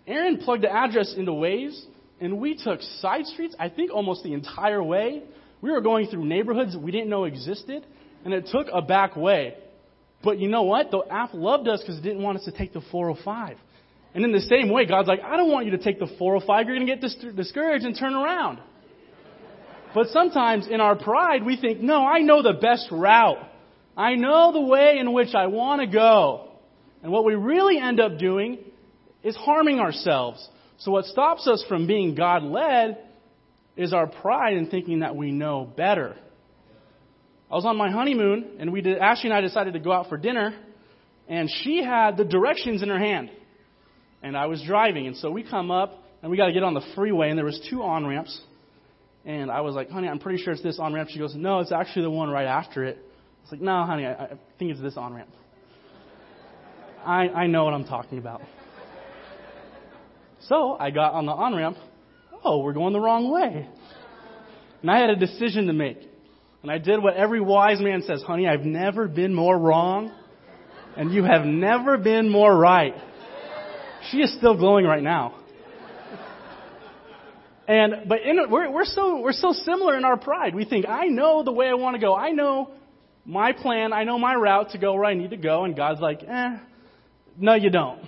Aaron 0.08 0.38
plugged 0.38 0.64
the 0.64 0.72
address 0.72 1.14
into 1.18 1.32
Waze, 1.32 1.80
and 2.20 2.40
we 2.40 2.56
took 2.56 2.82
side 2.82 3.26
streets, 3.26 3.56
I 3.60 3.70
think 3.70 3.92
almost 3.92 4.24
the 4.24 4.34
entire 4.34 4.82
way. 4.82 5.24
We 5.62 5.72
were 5.72 5.82
going 5.82 6.08
through 6.08 6.26
neighborhoods 6.26 6.76
we 6.78 6.92
didn't 6.92 7.10
know 7.10 7.26
existed, 7.26 7.86
and 8.24 8.34
it 8.34 8.48
took 8.52 8.68
a 8.72 8.82
back 8.82 9.16
way. 9.16 9.56
But 10.24 10.40
you 10.40 10.48
know 10.48 10.64
what? 10.64 10.92
The 10.92 11.04
app 11.10 11.34
loved 11.34 11.68
us 11.68 11.82
because 11.82 12.00
it 12.00 12.02
didn't 12.02 12.24
want 12.24 12.40
us 12.40 12.46
to 12.46 12.52
take 12.52 12.74
the 12.74 12.82
405. 12.92 13.58
And 14.16 14.24
in 14.24 14.32
the 14.32 14.40
same 14.40 14.72
way, 14.72 14.86
God's 14.86 15.08
like, 15.08 15.22
I 15.22 15.36
don't 15.38 15.52
want 15.52 15.66
you 15.66 15.72
to 15.74 15.78
take 15.78 16.00
the 16.00 16.08
405. 16.18 16.68
You're 16.68 16.76
going 16.76 16.88
to 16.88 16.94
get 16.94 17.02
dis- 17.02 17.36
discouraged 17.36 17.86
and 17.86 17.98
turn 17.98 18.16
around. 18.16 18.60
But 19.94 20.08
sometimes 20.08 20.68
in 20.68 20.82
our 20.82 20.96
pride, 20.96 21.44
we 21.44 21.58
think, 21.58 21.82
no, 21.82 22.06
I 22.06 22.20
know 22.20 22.42
the 22.42 22.54
best 22.54 22.88
route. 22.92 23.38
I 23.96 24.16
know 24.16 24.52
the 24.52 24.62
way 24.62 24.98
in 25.00 25.14
which 25.14 25.34
I 25.36 25.48
want 25.48 25.82
to 25.82 25.88
go. 25.88 26.50
And 27.06 27.14
what 27.14 27.24
we 27.24 27.36
really 27.36 27.78
end 27.78 28.00
up 28.00 28.18
doing 28.18 28.58
is 29.22 29.36
harming 29.36 29.80
ourselves. 29.80 30.50
So 30.80 30.90
what 30.90 31.06
stops 31.06 31.48
us 31.48 31.64
from 31.70 31.86
being 31.86 32.16
God 32.16 32.42
led 32.42 32.98
is 33.78 33.94
our 33.94 34.08
pride 34.08 34.58
in 34.58 34.72
thinking 34.72 35.02
that 35.02 35.16
we 35.16 35.32
know 35.32 35.72
better. 35.78 36.16
I 37.52 37.54
was 37.54 37.64
on 37.64 37.78
my 37.78 37.92
honeymoon, 37.92 38.56
and 38.58 38.74
we 38.74 38.82
did, 38.82 38.98
Ashley 38.98 39.30
and 39.30 39.38
I 39.38 39.42
decided 39.42 39.74
to 39.76 39.80
go 39.80 39.92
out 39.92 40.10
for 40.10 40.18
dinner, 40.18 40.60
and 41.30 41.48
she 41.48 41.84
had 41.84 42.18
the 42.18 42.26
directions 42.26 42.82
in 42.82 42.90
her 42.90 42.98
hand 42.98 43.30
and 44.24 44.36
I 44.36 44.48
was 44.48 44.64
driving. 44.64 45.06
And 45.06 45.16
so 45.16 45.30
we 45.30 45.44
come 45.44 45.70
up, 45.70 46.04
and 46.24 46.32
we 46.32 46.38
got 46.38 46.48
to 46.48 46.54
get 46.54 46.64
on 46.64 46.74
the 46.74 46.82
freeway, 46.96 47.30
and 47.30 47.38
there 47.38 47.46
was 47.46 47.64
two 47.70 47.84
on 47.84 48.08
ramps. 48.08 48.42
And 49.26 49.52
I 49.52 49.62
was 49.62 49.76
like, 49.76 49.92
honey, 49.92 50.08
I'm 50.08 50.18
pretty 50.18 50.42
sure 50.44 50.54
it's 50.54 50.64
this 50.64 50.80
on 50.80 50.92
ramp. 50.92 51.10
She 51.12 51.20
goes, 51.20 51.36
no, 51.36 51.60
it's 51.60 51.72
actually 51.72 52.02
the 52.02 52.10
one 52.10 52.32
right 52.32 52.48
after 52.48 52.84
it. 52.84 52.98
I 52.98 53.42
was 53.44 53.52
like, 53.52 53.62
no, 53.62 53.84
honey, 53.84 54.08
I, 54.08 54.14
I 54.14 54.28
think 54.58 54.72
it's 54.72 54.82
this 54.82 54.98
on 54.98 55.14
ramp. 55.14 55.30
I, 57.06 57.28
I 57.30 57.48
know 57.48 57.66
what 57.66 57.74
I'm 57.74 57.86
talking 57.86 58.18
about. 58.18 58.42
So 60.48 60.78
I 60.80 60.92
got 60.92 61.14
on 61.14 61.26
the 61.26 61.32
on 61.32 61.56
ramp. 61.56 61.78
Oh, 62.44 62.60
we're 62.60 62.74
going 62.74 62.94
the 62.94 63.00
wrong 63.00 63.32
way. 63.32 63.68
And 64.82 64.92
I 64.92 65.00
had 65.00 65.10
a 65.10 65.16
decision 65.16 65.68
to 65.68 65.74
make. 65.74 65.98
And 66.62 66.72
I 66.72 66.78
did 66.78 67.02
what 67.02 67.16
every 67.16 67.42
wise 67.42 67.80
man 67.80 68.04
says, 68.04 68.22
honey, 68.24 68.48
I've 68.48 68.66
never 68.66 69.08
been 69.08 69.34
more 69.34 69.58
wrong, 69.58 70.12
and 70.98 71.12
you 71.12 71.24
have 71.24 71.46
never 71.46 71.98
been 71.98 72.30
more 72.30 72.56
right. 72.56 72.96
She 74.12 74.18
is 74.18 74.36
still 74.38 74.58
glowing 74.58 74.86
right 74.86 75.04
now. 75.04 75.36
And 77.68 78.08
but 78.08 78.22
in, 78.22 78.38
we're 78.50 78.72
we're 78.72 78.86
so 78.86 79.22
we're 79.22 79.32
so 79.32 79.52
similar 79.52 79.98
in 79.98 80.06
our 80.06 80.18
pride. 80.18 80.54
We 80.54 80.66
think 80.66 80.88
I 80.88 81.06
know 81.06 81.44
the 81.44 81.52
way 81.52 81.68
I 81.68 81.74
want 81.74 81.96
to 81.96 82.00
go. 82.00 82.16
I 82.16 82.30
know 82.30 82.72
my 83.26 83.54
plan. 83.54 83.92
I 83.92 84.04
know 84.04 84.20
my 84.20 84.36
route 84.36 84.72
to 84.72 84.78
go 84.78 84.94
where 84.94 85.06
I 85.06 85.16
need 85.16 85.32
to 85.32 85.38
go. 85.38 85.66
And 85.66 85.76
God's 85.76 86.00
like, 86.00 86.22
eh, 86.22 86.58
no, 87.38 87.54
you 87.56 87.70
don't. 87.70 88.02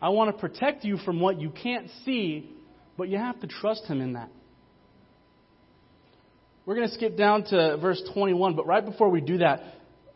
I 0.00 0.10
want 0.10 0.34
to 0.34 0.40
protect 0.40 0.84
you 0.84 0.98
from 0.98 1.20
what 1.20 1.40
you 1.40 1.50
can't 1.50 1.88
see, 2.04 2.50
but 2.96 3.08
you 3.08 3.18
have 3.18 3.40
to 3.40 3.46
trust 3.46 3.84
Him 3.84 4.00
in 4.00 4.14
that. 4.14 4.30
We're 6.64 6.74
going 6.74 6.88
to 6.88 6.94
skip 6.94 7.16
down 7.16 7.44
to 7.44 7.76
verse 7.76 8.02
21, 8.12 8.56
but 8.56 8.66
right 8.66 8.84
before 8.84 9.08
we 9.08 9.20
do 9.20 9.38
that, 9.38 9.62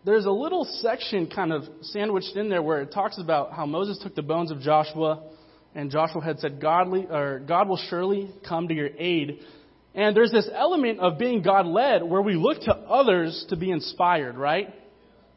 there's 0.05 0.25
a 0.25 0.31
little 0.31 0.65
section 0.81 1.29
kind 1.29 1.53
of 1.53 1.63
sandwiched 1.83 2.35
in 2.35 2.49
there 2.49 2.63
where 2.63 2.83
it 2.83 2.93
talks 2.93 3.19
about 3.19 3.53
how 3.53 3.67
Moses 3.67 3.99
took 4.03 4.15
the 4.15 4.23
bones 4.23 4.51
of 4.51 4.61
Joshua, 4.61 5.23
and 5.75 5.91
Joshua 5.91 6.23
had 6.23 6.41
said, 6.41 6.61
Godly, 6.61 7.07
or 7.09 7.39
God 7.39 7.69
will 7.69 7.81
surely 7.89 8.31
come 8.49 8.69
to 8.69 8.75
your 8.75 8.89
aid. 8.99 9.41
And 9.95 10.17
there's 10.17 10.33
this 10.33 10.49
element 10.53 11.01
of 11.01 11.19
being 11.19 11.43
God 11.43 11.67
led 11.67 12.03
where 12.03 12.23
we 12.23 12.35
look 12.35 12.61
to 12.63 12.75
others 12.75 13.45
to 13.51 13.57
be 13.57 13.71
inspired, 13.71 14.37
right? 14.37 14.75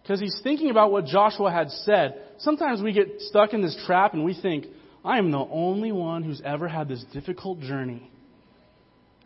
Because 0.03 0.19
he's 0.19 0.39
thinking 0.43 0.69
about 0.69 0.91
what 0.91 1.05
Joshua 1.05 1.49
had 1.49 1.71
said. 1.71 2.21
Sometimes 2.39 2.81
we 2.81 2.91
get 2.91 3.21
stuck 3.21 3.53
in 3.53 3.61
this 3.61 3.81
trap 3.85 4.13
and 4.13 4.25
we 4.25 4.37
think, 4.39 4.65
I 5.03 5.17
am 5.17 5.31
the 5.31 5.37
only 5.37 5.91
one 5.91 6.23
who's 6.23 6.41
ever 6.43 6.67
had 6.67 6.89
this 6.89 7.03
difficult 7.13 7.61
journey. 7.61 8.11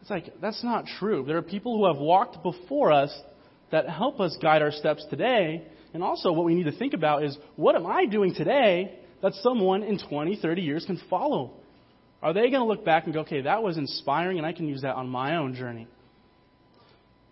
It's 0.01 0.09
like, 0.09 0.39
that's 0.39 0.63
not 0.63 0.85
true. 0.99 1.25
There 1.25 1.37
are 1.37 1.41
people 1.41 1.77
who 1.77 1.87
have 1.91 1.97
walked 1.97 2.41
before 2.43 2.91
us 2.91 3.13
that 3.71 3.89
help 3.89 4.19
us 4.19 4.37
guide 4.41 4.61
our 4.61 4.71
steps 4.71 5.05
today. 5.09 5.67
And 5.93 6.03
also, 6.03 6.31
what 6.31 6.45
we 6.45 6.55
need 6.55 6.65
to 6.65 6.77
think 6.77 6.93
about 6.93 7.23
is 7.23 7.37
what 7.55 7.75
am 7.75 7.85
I 7.85 8.05
doing 8.05 8.33
today 8.33 8.99
that 9.21 9.33
someone 9.41 9.83
in 9.83 9.97
20, 9.97 10.37
30 10.37 10.61
years 10.61 10.85
can 10.85 11.01
follow? 11.09 11.53
Are 12.21 12.33
they 12.33 12.49
going 12.49 12.61
to 12.61 12.65
look 12.65 12.85
back 12.85 13.05
and 13.05 13.13
go, 13.13 13.21
okay, 13.21 13.41
that 13.41 13.63
was 13.63 13.77
inspiring 13.77 14.37
and 14.37 14.45
I 14.45 14.53
can 14.53 14.67
use 14.67 14.81
that 14.83 14.95
on 14.95 15.09
my 15.09 15.37
own 15.37 15.55
journey? 15.55 15.87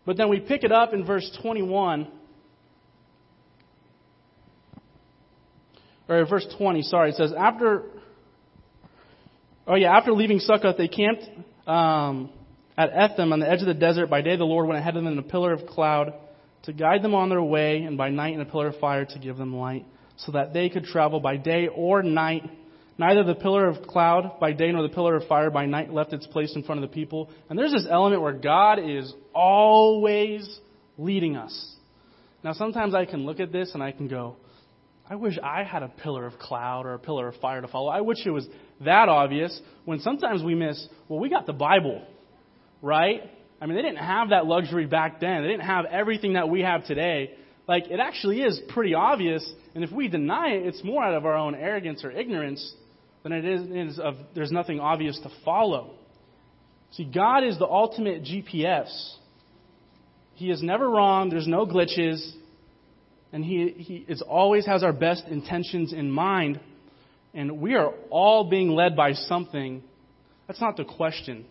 But 0.06 0.18
then 0.18 0.30
we 0.30 0.40
pick 0.40 0.64
it 0.64 0.72
up 0.72 0.94
in 0.94 1.06
verse 1.06 1.30
21. 1.42 2.08
Or 6.08 6.26
verse 6.26 6.46
20, 6.58 6.84
sorry. 6.84 7.10
It 7.12 7.16
says, 7.16 7.34
after, 7.38 7.84
oh 9.68 9.76
yeah, 9.76 9.96
after 9.98 10.12
leaving 10.12 10.40
Succoth, 10.40 10.78
they 10.78 10.88
camped 10.88 11.24
um, 11.68 12.30
at 12.78 12.92
Etham 12.92 13.34
on 13.34 13.40
the 13.40 13.50
edge 13.50 13.62
of 13.62 13.68
the 13.68 13.74
desert. 13.74 14.08
By 14.08 14.22
day, 14.22 14.36
the 14.36 14.44
Lord 14.44 14.68
went 14.68 14.80
ahead 14.80 14.96
of 14.96 15.04
them 15.04 15.12
in 15.12 15.18
a 15.18 15.24
pillar 15.24 15.54
of 15.54 15.66
cloud 15.66 16.14
to 16.64 16.74
guide 16.74 17.02
them 17.02 17.14
on 17.14 17.30
their 17.30 17.42
way, 17.42 17.84
and 17.84 17.98
by 17.98 18.10
night 18.10 18.34
in 18.34 18.42
a 18.42 18.46
pillar 18.46 18.68
of 18.68 18.80
fire 18.80 19.06
to 19.06 19.20
give 19.20 19.38
them 19.38 19.56
light, 19.56 19.86
so 20.18 20.32
that 20.32 20.54
they 20.54 20.70
could 20.70 20.84
travel 20.84 21.20
by 21.20 21.38
day 21.38 21.68
or 21.68 22.02
night. 22.04 22.44
Neither 22.98 23.24
the 23.24 23.36
pillar 23.36 23.68
of 23.68 23.88
cloud 23.88 24.40
by 24.40 24.54
day 24.54 24.72
nor 24.72 24.82
the 24.82 24.94
pillar 24.94 25.16
of 25.16 25.28
fire 25.28 25.50
by 25.50 25.66
night 25.66 25.92
left 25.92 26.14
its 26.14 26.26
place 26.28 26.56
in 26.56 26.64
front 26.64 26.84
of 26.84 26.90
the 26.90 26.94
people. 26.94 27.30
And 27.50 27.60
there's 27.60 27.74
this 27.74 27.86
element 27.90 28.22
where 28.22 28.34
God 28.34 28.80
is 28.80 29.14
always 29.34 30.60
leading 30.98 31.36
us. 31.36 31.76
Now, 32.44 32.54
sometimes 32.54 32.96
I 32.96 33.06
can 33.06 33.26
look 33.26 33.40
at 33.40 33.52
this 33.52 33.72
and 33.74 33.84
I 33.84 33.92
can 33.92 34.08
go, 34.08 34.38
I 35.10 35.16
wish 35.16 35.38
I 35.42 35.64
had 35.64 35.84
a 35.84 35.88
pillar 35.88 36.26
of 36.26 36.40
cloud 36.40 36.86
or 36.86 36.94
a 36.94 37.00
pillar 37.00 37.28
of 37.28 37.36
fire 37.36 37.62
to 37.62 37.68
follow. 37.68 37.90
I 37.90 38.02
wish 38.02 38.26
it 38.26 38.32
was 38.32 38.48
that 38.82 39.08
obvious. 39.08 39.60
When 39.86 40.00
sometimes 40.00 40.42
we 40.42 40.56
miss, 40.56 40.88
well, 41.08 41.20
we 41.20 41.30
got 41.30 41.46
the 41.46 41.54
Bible, 41.54 42.06
right? 42.82 43.22
I 43.62 43.68
mean, 43.68 43.76
they 43.76 43.84
didn't 43.84 44.04
have 44.04 44.30
that 44.30 44.48
luxury 44.48 44.88
back 44.88 45.20
then. 45.20 45.44
They 45.44 45.50
didn't 45.50 45.66
have 45.66 45.86
everything 45.86 46.34
that 46.34 46.50
we 46.50 46.62
have 46.62 46.86
today. 46.86 47.36
Like, 47.68 47.88
it 47.88 48.00
actually 48.00 48.42
is 48.42 48.60
pretty 48.70 48.96
obvious. 48.96 49.48
And 49.76 49.84
if 49.84 49.92
we 49.92 50.08
deny 50.08 50.50
it, 50.50 50.66
it's 50.66 50.84
more 50.84 51.04
out 51.04 51.14
of 51.14 51.26
our 51.26 51.36
own 51.36 51.56
arrogance 51.56 52.04
or 52.04 52.12
ignorance 52.12 52.74
than 53.24 53.32
it 53.32 53.46
is 53.46 54.00
of 54.00 54.16
there's 54.34 54.52
nothing 54.52 54.80
obvious 54.80 55.20
to 55.22 55.30
follow. 55.44 55.96
See, 56.92 57.06
God 57.06 57.44
is 57.44 57.58
the 57.60 57.68
ultimate 57.68 58.24
GPS. 58.24 58.90
He 60.34 60.50
is 60.50 60.62
never 60.62 60.90
wrong. 60.90 61.30
There's 61.30 61.48
no 61.48 61.66
glitches. 61.66 62.34
And 63.32 63.44
he, 63.44 63.70
he 63.78 64.06
is 64.08 64.22
always 64.22 64.66
has 64.66 64.84
our 64.84 64.94
best 64.94 65.26
intentions 65.28 65.94
in 65.94 66.10
mind. 66.10 66.60
And 67.34 67.60
we 67.60 67.76
are 67.76 67.94
all 68.10 68.50
being 68.50 68.70
led 68.70 68.96
by 68.96 69.14
something. 69.14 69.84
That's 70.48 70.62
not 70.62 70.78
the 70.78 70.86
question. 70.86 71.46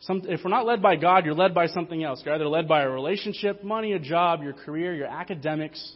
Some, 0.00 0.22
if 0.26 0.40
we're 0.44 0.50
not 0.50 0.66
led 0.66 0.82
by 0.82 0.96
God, 0.96 1.24
you're 1.24 1.34
led 1.34 1.54
by 1.54 1.68
something 1.68 2.04
else. 2.04 2.22
You're 2.24 2.34
either 2.34 2.48
led 2.48 2.68
by 2.68 2.82
a 2.82 2.88
relationship, 2.88 3.64
money, 3.64 3.92
a 3.92 3.98
job, 3.98 4.42
your 4.42 4.52
career, 4.52 4.94
your 4.94 5.06
academics, 5.06 5.94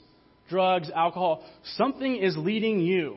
drugs, 0.48 0.90
alcohol. 0.94 1.44
Something 1.76 2.16
is 2.16 2.36
leading 2.36 2.80
you. 2.80 3.16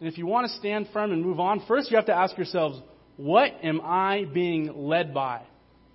And 0.00 0.08
if 0.08 0.18
you 0.18 0.26
want 0.26 0.50
to 0.50 0.56
stand 0.58 0.88
firm 0.92 1.12
and 1.12 1.22
move 1.22 1.40
on, 1.40 1.64
first 1.68 1.90
you 1.90 1.96
have 1.96 2.06
to 2.06 2.14
ask 2.14 2.36
yourselves, 2.36 2.80
what 3.16 3.50
am 3.62 3.80
I 3.82 4.24
being 4.32 4.86
led 4.88 5.14
by? 5.14 5.42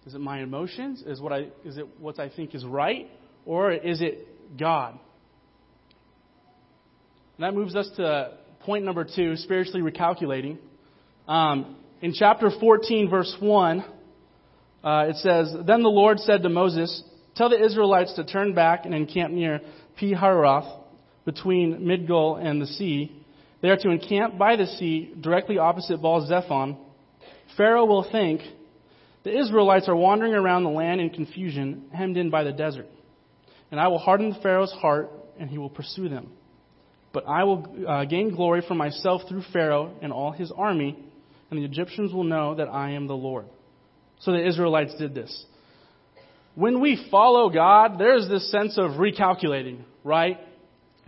Is 0.06 0.16
it 0.16 0.22
my 0.22 0.42
emotions? 0.42 1.04
Is, 1.06 1.22
what 1.22 1.32
I, 1.32 1.48
is 1.64 1.78
it 1.78 1.88
what 2.00 2.20
I 2.20 2.30
think 2.30 2.56
is 2.56 2.66
right? 2.66 3.08
Or 3.46 3.72
is 3.72 4.02
it 4.02 4.58
God? 4.58 5.00
And 7.38 7.46
that 7.46 7.54
moves 7.54 7.76
us 7.76 7.90
to 7.98 8.38
point 8.62 8.86
number 8.86 9.06
two, 9.06 9.36
spiritually 9.36 9.82
recalculating. 9.82 10.58
Um, 11.28 11.78
in 12.02 12.14
chapter 12.14 12.50
14, 12.60 13.10
verse 13.10 13.36
1, 13.40 13.86
uh, 14.84 15.06
it 15.10 15.16
says, 15.18 15.54
Then 15.66 15.84
the 15.84 15.90
Lord 15.90 16.20
said 16.20 16.44
to 16.44 16.50
Moses, 16.50 17.04
Tell 17.36 17.50
the 17.50 17.64
Israelites 17.64 18.14
to 18.16 18.24
turn 18.24 18.54
back 18.54 18.86
and 18.86 18.94
encamp 18.94 19.34
near 19.34 19.62
Pi 20.00 20.08
Hahiroth, 20.14 20.82
between 21.26 21.82
Migdol 21.82 22.44
and 22.44 22.62
the 22.62 22.66
sea. 22.66 23.24
They 23.62 23.70
are 23.70 23.78
to 23.78 23.90
encamp 23.90 24.38
by 24.38 24.56
the 24.56 24.66
sea, 24.66 25.14
directly 25.20 25.58
opposite 25.58 26.02
Baal 26.02 26.28
Zephon. 26.28 26.78
Pharaoh 27.56 27.86
will 27.86 28.10
think, 28.12 28.42
The 29.24 29.38
Israelites 29.38 29.88
are 29.88 29.96
wandering 29.96 30.34
around 30.34 30.64
the 30.64 30.70
land 30.70 31.00
in 31.00 31.12
confusion, 31.12 31.86
hemmed 31.94 32.18
in 32.18 32.30
by 32.30 32.44
the 32.44 32.52
desert. 32.52 32.88
And 33.70 33.80
I 33.80 33.88
will 33.88 34.00
harden 34.00 34.36
Pharaoh's 34.42 34.72
heart, 34.72 35.12
and 35.40 35.50
he 35.50 35.58
will 35.58 35.70
pursue 35.70 36.10
them. 36.10 36.32
But 37.14 37.28
I 37.28 37.44
will 37.44 37.86
uh, 37.88 38.06
gain 38.06 38.34
glory 38.34 38.64
for 38.66 38.76
myself 38.76 39.24
through 39.28 39.44
Pharaoh 39.52 39.94
and 40.02 40.14
all 40.14 40.32
his 40.32 40.52
army, 40.56 40.98
and 41.50 41.60
the 41.60 41.66
Egyptians 41.66 42.14
will 42.14 42.24
know 42.24 42.56
that 42.56 42.70
I 42.70 42.92
am 42.92 43.08
the 43.08 43.16
Lord. 43.16 43.46
So 44.20 44.32
the 44.32 44.48
Israelites 44.48 44.96
did 44.98 45.14
this. 45.14 45.46
When 46.56 46.80
we 46.80 47.08
follow 47.10 47.50
God, 47.50 47.98
there's 47.98 48.28
this 48.28 48.50
sense 48.52 48.78
of 48.78 48.92
recalculating, 48.92 49.84
right? 50.04 50.38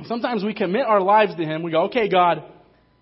Sometimes 0.06 0.44
we 0.44 0.54
commit 0.54 0.86
our 0.86 1.02
lives 1.02 1.36
to 1.36 1.44
Him. 1.44 1.64
We 1.64 1.72
go, 1.72 1.84
okay, 1.84 2.10
God, 2.10 2.44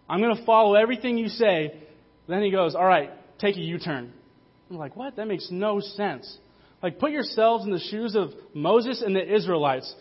I'm 0.10 0.22
going 0.22 0.36
to 0.36 0.46
follow 0.46 0.76
everything 0.76 1.18
you 1.18 1.30
say. 1.30 1.82
Then 2.28 2.44
He 2.44 2.52
goes, 2.52 2.76
all 2.76 2.86
right, 2.86 3.12
take 3.40 3.56
a 3.58 3.62
U 3.62 3.80
turn. 3.80 4.12
I'm 4.70 4.78
like, 4.78 4.96
what? 4.96 5.16
That 5.16 5.28
makes 5.28 5.50
no 5.52 5.80
sense. 5.80 6.38
Like, 6.82 7.00
put 7.00 7.12
yourselves 7.12 7.66
in 7.66 7.72
the 7.72 7.80
shoes 7.80 8.16
of 8.16 8.30
Moses 8.54 9.02
and 9.06 9.16
the 9.16 9.36
Israelites. 9.36 9.94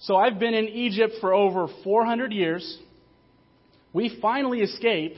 So 0.00 0.16
I've 0.16 0.38
been 0.38 0.54
in 0.54 0.66
Egypt 0.66 1.14
for 1.20 1.34
over 1.34 1.68
400 1.84 2.32
years. 2.32 2.78
We 3.92 4.18
finally 4.20 4.60
escape. 4.60 5.16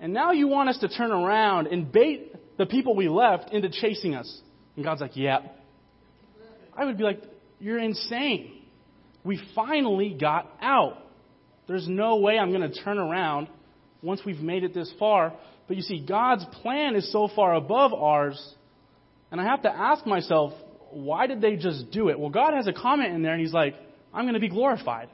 And 0.00 0.12
now 0.12 0.32
you 0.32 0.48
want 0.48 0.68
us 0.68 0.78
to 0.78 0.88
turn 0.88 1.12
around 1.12 1.68
and 1.68 1.90
bait 1.90 2.34
the 2.58 2.66
people 2.66 2.96
we 2.96 3.08
left 3.08 3.52
into 3.52 3.68
chasing 3.70 4.14
us. 4.14 4.40
And 4.74 4.84
God's 4.84 5.00
like, 5.00 5.16
yeah. 5.16 5.38
I 6.76 6.84
would 6.84 6.98
be 6.98 7.04
like, 7.04 7.22
you're 7.60 7.78
insane. 7.78 8.62
We 9.22 9.40
finally 9.54 10.16
got 10.20 10.52
out. 10.60 10.98
There's 11.68 11.88
no 11.88 12.16
way 12.16 12.38
I'm 12.38 12.50
going 12.50 12.68
to 12.68 12.82
turn 12.82 12.98
around 12.98 13.48
once 14.02 14.20
we've 14.26 14.40
made 14.40 14.64
it 14.64 14.74
this 14.74 14.92
far. 14.98 15.32
But 15.68 15.76
you 15.76 15.82
see, 15.82 16.04
God's 16.04 16.44
plan 16.60 16.96
is 16.96 17.10
so 17.12 17.28
far 17.34 17.54
above 17.54 17.94
ours. 17.94 18.54
And 19.30 19.40
I 19.40 19.44
have 19.44 19.62
to 19.62 19.70
ask 19.70 20.04
myself, 20.06 20.52
why 20.94 21.26
did 21.26 21.40
they 21.40 21.56
just 21.56 21.90
do 21.90 22.08
it? 22.08 22.18
Well, 22.18 22.30
God 22.30 22.54
has 22.54 22.66
a 22.66 22.72
comment 22.72 23.14
in 23.14 23.22
there, 23.22 23.32
and 23.32 23.40
He's 23.40 23.52
like, 23.52 23.74
I'm 24.12 24.24
going 24.24 24.34
to 24.34 24.40
be 24.40 24.48
glorified. 24.48 25.08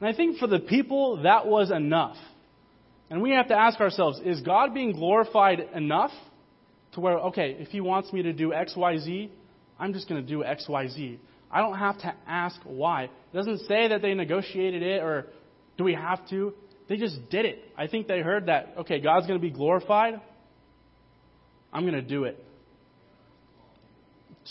And 0.00 0.08
I 0.08 0.16
think 0.16 0.38
for 0.38 0.46
the 0.46 0.58
people, 0.58 1.22
that 1.22 1.46
was 1.46 1.70
enough. 1.70 2.16
And 3.10 3.22
we 3.22 3.30
have 3.30 3.48
to 3.48 3.54
ask 3.54 3.80
ourselves, 3.80 4.20
is 4.24 4.40
God 4.42 4.74
being 4.74 4.92
glorified 4.92 5.60
enough 5.74 6.12
to 6.92 7.00
where, 7.00 7.18
okay, 7.18 7.56
if 7.58 7.68
He 7.68 7.80
wants 7.80 8.12
me 8.12 8.22
to 8.22 8.32
do 8.32 8.52
X, 8.52 8.74
Y, 8.76 8.98
Z, 8.98 9.32
I'm 9.78 9.92
just 9.92 10.08
going 10.08 10.20
to 10.20 10.26
do 10.26 10.44
X, 10.44 10.66
Y, 10.68 10.88
Z. 10.88 11.20
I 11.50 11.60
don't 11.60 11.78
have 11.78 11.98
to 12.00 12.14
ask 12.26 12.60
why. 12.64 13.04
It 13.04 13.10
doesn't 13.34 13.60
say 13.60 13.88
that 13.88 14.02
they 14.02 14.14
negotiated 14.14 14.82
it 14.82 15.02
or 15.02 15.26
do 15.78 15.84
we 15.84 15.94
have 15.94 16.28
to. 16.30 16.52
They 16.88 16.96
just 16.96 17.30
did 17.30 17.44
it. 17.44 17.60
I 17.76 17.86
think 17.86 18.06
they 18.06 18.20
heard 18.20 18.46
that, 18.46 18.74
okay, 18.78 19.00
God's 19.00 19.26
going 19.26 19.38
to 19.38 19.42
be 19.42 19.52
glorified. 19.52 20.20
I'm 21.72 21.82
going 21.82 21.94
to 21.94 22.02
do 22.02 22.24
it. 22.24 22.44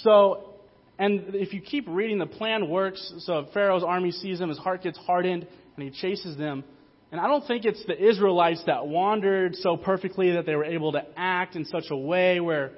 So, 0.04 0.54
and 1.00 1.36
if 1.36 1.54
you 1.54 1.62
keep 1.62 1.86
reading, 1.88 2.20
the 2.20 2.26
plan 2.26 2.70
works. 2.70 3.14
So 3.20 3.48
Pharaoh's 3.54 3.84
army 3.84 4.12
sees 4.12 4.40
him, 4.40 4.50
his 4.50 4.58
heart 4.58 4.84
gets 4.84 4.98
hardened, 4.98 5.48
and 5.76 5.84
he 5.84 5.92
chases 6.02 6.38
them. 6.38 6.64
And 7.12 7.22
I 7.22 7.28
don't 7.28 7.46
think 7.48 7.64
it's 7.66 7.84
the 7.86 7.98
Israelites 7.98 8.64
that 8.66 8.86
wandered 8.88 9.56
so 9.56 9.78
perfectly 9.78 10.32
that 10.34 10.46
they 10.46 10.56
were 10.56 10.66
able 10.66 10.92
to 10.92 11.06
act 11.16 11.56
in 11.56 11.64
such 11.66 11.86
a 11.90 11.96
way 11.96 12.40
where, 12.40 12.72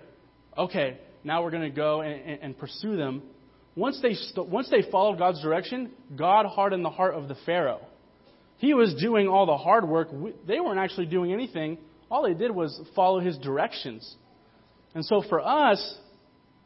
okay, 0.58 1.00
now 1.24 1.44
we're 1.44 1.52
going 1.52 1.64
to 1.64 1.76
go 1.76 2.02
and, 2.02 2.22
and, 2.22 2.40
and, 2.44 2.58
pursue 2.58 2.96
them. 2.96 3.24
Once 3.76 4.00
they, 4.02 4.14
st- 4.14 4.48
once 4.48 4.70
they 4.70 4.84
followed 4.92 5.18
God's 5.18 5.42
direction, 5.42 5.92
God 6.16 6.46
hardened 6.46 6.86
the 6.86 6.92
heart 6.92 7.16
of 7.16 7.28
the 7.28 7.36
Pharaoh. 7.46 7.82
He 8.58 8.74
was 8.74 8.94
doing 8.96 9.28
all 9.28 9.46
the 9.46 9.58
hard 9.58 9.88
work. 9.88 10.10
They 10.46 10.60
weren't 10.60 10.80
actually 10.80 11.08
doing 11.08 11.34
anything. 11.34 11.80
All 12.12 12.24
they 12.24 12.34
did 12.34 12.52
was 12.52 12.80
follow 12.96 13.20
his 13.20 13.38
directions. 13.38 14.16
And 14.94 15.04
so 15.06 15.24
for 15.28 15.40
us, 15.40 15.98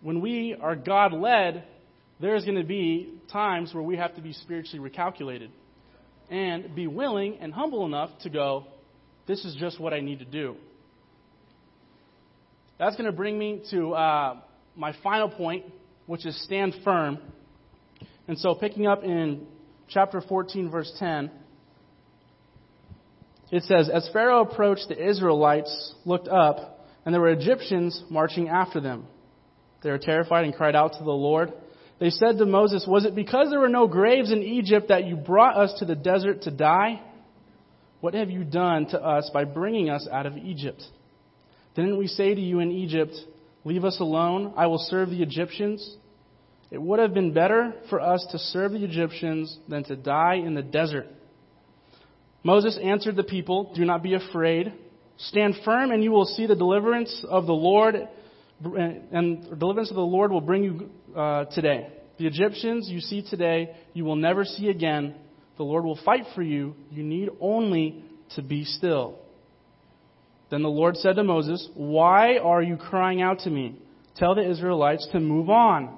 when 0.03 0.19
we 0.19 0.55
are 0.61 0.75
God 0.75 1.13
led, 1.13 1.63
there's 2.19 2.43
going 2.43 2.57
to 2.57 2.65
be 2.65 3.13
times 3.31 3.73
where 3.73 3.81
we 3.81 3.95
have 3.95 4.15
to 4.15 4.21
be 4.21 4.33
spiritually 4.33 4.87
recalculated 4.87 5.49
and 6.29 6.75
be 6.75 6.87
willing 6.87 7.37
and 7.39 7.53
humble 7.53 7.85
enough 7.85 8.09
to 8.21 8.29
go, 8.29 8.67
this 9.27 9.43
is 9.45 9.55
just 9.55 9.79
what 9.79 9.93
I 9.93 10.01
need 10.01 10.19
to 10.19 10.25
do. 10.25 10.55
That's 12.77 12.97
going 12.97 13.09
to 13.09 13.15
bring 13.15 13.39
me 13.39 13.63
to 13.71 13.93
uh, 13.93 14.37
my 14.75 14.93
final 15.01 15.29
point, 15.29 15.65
which 16.05 16.25
is 16.25 16.43
stand 16.43 16.75
firm. 16.83 17.17
And 18.27 18.37
so, 18.37 18.55
picking 18.55 18.85
up 18.85 19.03
in 19.03 19.47
chapter 19.87 20.19
14, 20.19 20.69
verse 20.69 20.91
10, 20.99 21.31
it 23.51 23.63
says, 23.63 23.89
As 23.89 24.09
Pharaoh 24.11 24.41
approached, 24.41 24.87
the 24.89 25.09
Israelites 25.09 25.93
looked 26.03 26.27
up, 26.27 26.87
and 27.05 27.13
there 27.13 27.21
were 27.21 27.29
Egyptians 27.29 28.03
marching 28.09 28.49
after 28.49 28.81
them. 28.81 29.07
They 29.83 29.91
were 29.91 29.97
terrified 29.97 30.45
and 30.45 30.55
cried 30.55 30.75
out 30.75 30.93
to 30.93 31.03
the 31.03 31.11
Lord. 31.11 31.53
They 31.99 32.09
said 32.09 32.37
to 32.37 32.45
Moses, 32.45 32.85
Was 32.87 33.05
it 33.05 33.15
because 33.15 33.49
there 33.49 33.59
were 33.59 33.69
no 33.69 33.87
graves 33.87 34.31
in 34.31 34.41
Egypt 34.41 34.87
that 34.89 35.05
you 35.05 35.15
brought 35.15 35.57
us 35.57 35.77
to 35.79 35.85
the 35.85 35.95
desert 35.95 36.43
to 36.43 36.51
die? 36.51 37.01
What 38.01 38.13
have 38.13 38.29
you 38.29 38.43
done 38.43 38.87
to 38.87 39.01
us 39.01 39.29
by 39.33 39.45
bringing 39.45 39.89
us 39.89 40.07
out 40.11 40.25
of 40.25 40.37
Egypt? 40.37 40.81
Didn't 41.75 41.97
we 41.97 42.07
say 42.07 42.33
to 42.33 42.41
you 42.41 42.59
in 42.59 42.71
Egypt, 42.71 43.13
Leave 43.65 43.85
us 43.85 43.99
alone, 43.99 44.53
I 44.57 44.67
will 44.67 44.77
serve 44.77 45.09
the 45.09 45.23
Egyptians? 45.23 45.95
It 46.69 46.81
would 46.81 46.99
have 46.99 47.13
been 47.13 47.33
better 47.33 47.73
for 47.89 48.01
us 48.01 48.25
to 48.31 48.39
serve 48.39 48.73
the 48.73 48.83
Egyptians 48.83 49.57
than 49.69 49.83
to 49.85 49.95
die 49.95 50.35
in 50.35 50.53
the 50.53 50.61
desert. 50.61 51.07
Moses 52.43 52.77
answered 52.83 53.15
the 53.15 53.23
people, 53.23 53.71
Do 53.75 53.85
not 53.85 54.03
be 54.03 54.15
afraid. 54.15 54.73
Stand 55.17 55.55
firm, 55.63 55.91
and 55.91 56.03
you 56.03 56.11
will 56.11 56.25
see 56.25 56.45
the 56.45 56.55
deliverance 56.55 57.23
of 57.29 57.45
the 57.45 57.53
Lord, 57.53 57.95
and 58.63 59.59
deliverance 59.59 59.89
of 59.89 59.95
the 59.95 60.01
Lord 60.01 60.31
will 60.31 60.41
bring 60.41 60.63
you 60.63 60.89
uh, 61.15 61.45
today. 61.45 61.87
The 62.17 62.27
Egyptians 62.27 62.89
you 62.89 62.99
see 62.99 63.25
today, 63.27 63.75
you 63.93 64.05
will 64.05 64.15
never 64.15 64.45
see 64.45 64.69
again. 64.69 65.15
The 65.57 65.63
Lord 65.63 65.83
will 65.83 65.99
fight 66.03 66.25
for 66.35 66.41
you. 66.41 66.75
You 66.91 67.03
need 67.03 67.29
only 67.39 68.03
to 68.35 68.41
be 68.41 68.65
still. 68.65 69.19
Then 70.49 70.61
the 70.61 70.69
Lord 70.69 70.97
said 70.97 71.15
to 71.15 71.23
Moses, 71.23 71.67
Why 71.73 72.37
are 72.37 72.61
you 72.61 72.77
crying 72.77 73.21
out 73.21 73.39
to 73.39 73.49
me? 73.49 73.79
Tell 74.15 74.35
the 74.35 74.49
Israelites 74.49 75.07
to 75.11 75.19
move 75.19 75.49
on. 75.49 75.97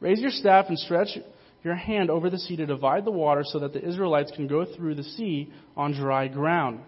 Raise 0.00 0.20
your 0.20 0.30
staff 0.30 0.66
and 0.68 0.78
stretch 0.78 1.16
your 1.62 1.74
hand 1.74 2.10
over 2.10 2.28
the 2.28 2.38
sea 2.38 2.56
to 2.56 2.66
divide 2.66 3.04
the 3.04 3.10
water 3.10 3.42
so 3.44 3.60
that 3.60 3.72
the 3.72 3.86
Israelites 3.86 4.32
can 4.34 4.46
go 4.46 4.64
through 4.64 4.96
the 4.96 5.02
sea 5.02 5.52
on 5.76 5.92
dry 5.92 6.28
ground. 6.28 6.80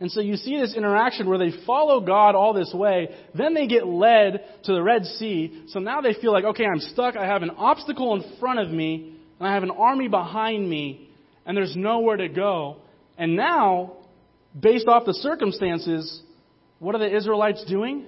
And 0.00 0.10
so 0.10 0.20
you 0.20 0.36
see 0.36 0.58
this 0.58 0.74
interaction 0.76 1.28
where 1.28 1.38
they 1.38 1.52
follow 1.64 2.00
God 2.00 2.34
all 2.34 2.52
this 2.52 2.72
way, 2.74 3.14
then 3.34 3.54
they 3.54 3.66
get 3.66 3.86
led 3.86 4.44
to 4.64 4.72
the 4.72 4.82
Red 4.82 5.04
Sea. 5.04 5.64
So 5.68 5.78
now 5.78 6.00
they 6.00 6.14
feel 6.14 6.32
like, 6.32 6.44
okay, 6.44 6.64
I'm 6.64 6.80
stuck. 6.80 7.16
I 7.16 7.26
have 7.26 7.42
an 7.42 7.50
obstacle 7.50 8.14
in 8.14 8.38
front 8.38 8.58
of 8.58 8.70
me, 8.70 9.16
and 9.38 9.48
I 9.48 9.54
have 9.54 9.62
an 9.62 9.70
army 9.70 10.08
behind 10.08 10.68
me, 10.68 11.08
and 11.46 11.56
there's 11.56 11.76
nowhere 11.76 12.16
to 12.16 12.28
go. 12.28 12.78
And 13.16 13.36
now, 13.36 13.92
based 14.58 14.88
off 14.88 15.06
the 15.06 15.14
circumstances, 15.14 16.22
what 16.80 16.94
are 16.94 16.98
the 16.98 17.14
Israelites 17.14 17.64
doing? 17.68 18.06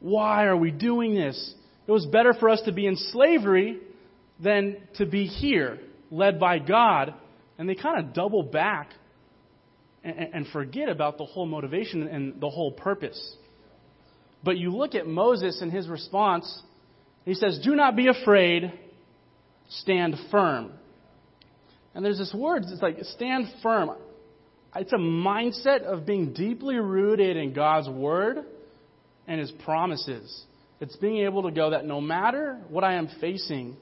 Why 0.00 0.44
are 0.44 0.56
we 0.56 0.72
doing 0.72 1.14
this? 1.14 1.54
It 1.86 1.92
was 1.92 2.04
better 2.06 2.34
for 2.34 2.50
us 2.50 2.60
to 2.66 2.72
be 2.72 2.86
in 2.86 2.96
slavery 2.96 3.78
than 4.42 4.76
to 4.96 5.06
be 5.06 5.26
here, 5.26 5.78
led 6.10 6.40
by 6.40 6.58
God. 6.58 7.14
And 7.58 7.68
they 7.68 7.76
kind 7.76 8.04
of 8.04 8.12
double 8.12 8.42
back 8.42 8.90
and, 10.06 10.46
forget 10.48 10.88
about 10.88 11.18
the 11.18 11.24
whole 11.24 11.46
motivation 11.46 12.06
and 12.06 12.40
the 12.40 12.48
whole 12.48 12.72
purpose. 12.72 13.36
But 14.44 14.58
you 14.58 14.70
look 14.70 14.94
at 14.94 15.06
Moses 15.06 15.60
and 15.60 15.72
his 15.72 15.88
response, 15.88 16.62
he 17.24 17.34
says, 17.34 17.60
Do 17.64 17.74
not 17.74 17.96
be 17.96 18.08
afraid, 18.08 18.72
stand 19.68 20.14
firm. 20.30 20.72
And 21.94 22.04
there's 22.04 22.18
this 22.18 22.34
word, 22.34 22.62
it's 22.68 22.82
like 22.82 22.98
stand 23.02 23.46
firm. 23.62 23.90
It's 24.76 24.92
a 24.92 24.98
mindset 24.98 25.82
of 25.82 26.06
being 26.06 26.34
deeply 26.34 26.76
rooted 26.76 27.36
in 27.36 27.54
God's 27.54 27.88
word 27.88 28.44
and 29.26 29.40
his 29.40 29.50
promises. 29.64 30.44
It's 30.80 30.96
being 30.96 31.24
able 31.24 31.44
to 31.44 31.50
go 31.50 31.70
that 31.70 31.86
no 31.86 32.00
matter 32.00 32.60
what 32.68 32.84
I 32.84 32.94
am 32.94 33.08
facing, 33.20 33.76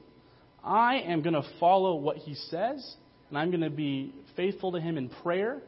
I 0.63 1.01
am 1.01 1.23
going 1.23 1.35
to 1.35 1.45
follow 1.59 1.97
what 1.97 2.17
he 2.19 2.35
says, 2.35 2.97
and 3.29 3.37
I'm 3.37 3.51
going 3.51 3.63
to 3.63 3.71
be 3.71 4.15
faithful 4.37 4.73
to 4.73 4.81
him 4.81 4.97
in 4.97 5.09
prayer, 5.09 5.61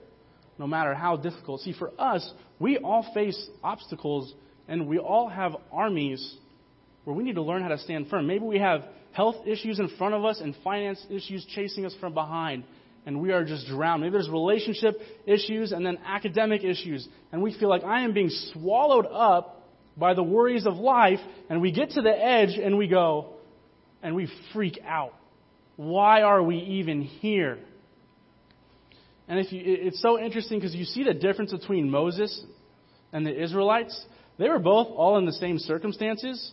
no 0.58 0.66
matter 0.66 0.94
how 0.94 1.16
difficult. 1.16 1.60
See, 1.60 1.74
for 1.78 1.92
us, 1.98 2.32
we 2.58 2.78
all 2.78 3.06
face 3.14 3.48
obstacles, 3.62 4.32
and 4.68 4.86
we 4.86 4.98
all 4.98 5.28
have 5.28 5.56
armies 5.72 6.36
where 7.04 7.14
we 7.14 7.22
need 7.22 7.36
to 7.36 7.42
learn 7.42 7.62
how 7.62 7.68
to 7.68 7.78
stand 7.78 8.08
firm. 8.08 8.26
Maybe 8.26 8.44
we 8.44 8.58
have 8.58 8.82
health 9.12 9.46
issues 9.46 9.78
in 9.78 9.88
front 9.96 10.14
of 10.14 10.24
us 10.24 10.40
and 10.40 10.54
finance 10.64 11.04
issues 11.10 11.46
chasing 11.54 11.86
us 11.86 11.94
from 12.00 12.14
behind 12.14 12.64
and 13.06 13.20
we 13.20 13.30
are 13.30 13.44
just 13.44 13.66
drowned. 13.68 14.02
Maybe 14.02 14.12
there's 14.12 14.28
relationship 14.28 15.00
issues 15.24 15.70
and 15.72 15.86
then 15.86 15.98
academic 16.04 16.64
issues, 16.64 17.08
and 17.32 17.40
we 17.40 17.56
feel 17.56 17.68
like 17.68 17.84
I 17.84 18.02
am 18.02 18.12
being 18.12 18.30
swallowed 18.52 19.06
up 19.06 19.62
by 19.96 20.12
the 20.12 20.22
worries 20.22 20.66
of 20.66 20.74
life, 20.74 21.20
and 21.48 21.62
we 21.62 21.70
get 21.70 21.90
to 21.90 22.02
the 22.02 22.10
edge 22.10 22.58
and 22.62 22.76
we 22.76 22.88
go, 22.88 23.34
and 24.02 24.14
we 24.14 24.28
freak 24.52 24.78
out. 24.84 25.14
Why 25.76 26.22
are 26.22 26.42
we 26.42 26.56
even 26.58 27.02
here? 27.02 27.58
And 29.28 29.40
if 29.40 29.52
you, 29.52 29.60
it's 29.64 30.00
so 30.00 30.20
interesting 30.20 30.58
because 30.58 30.74
you 30.74 30.84
see 30.84 31.02
the 31.02 31.14
difference 31.14 31.52
between 31.52 31.90
Moses 31.90 32.44
and 33.12 33.26
the 33.26 33.42
Israelites. 33.42 34.04
They 34.38 34.48
were 34.48 34.58
both 34.58 34.88
all 34.88 35.18
in 35.18 35.26
the 35.26 35.32
same 35.32 35.58
circumstances, 35.58 36.52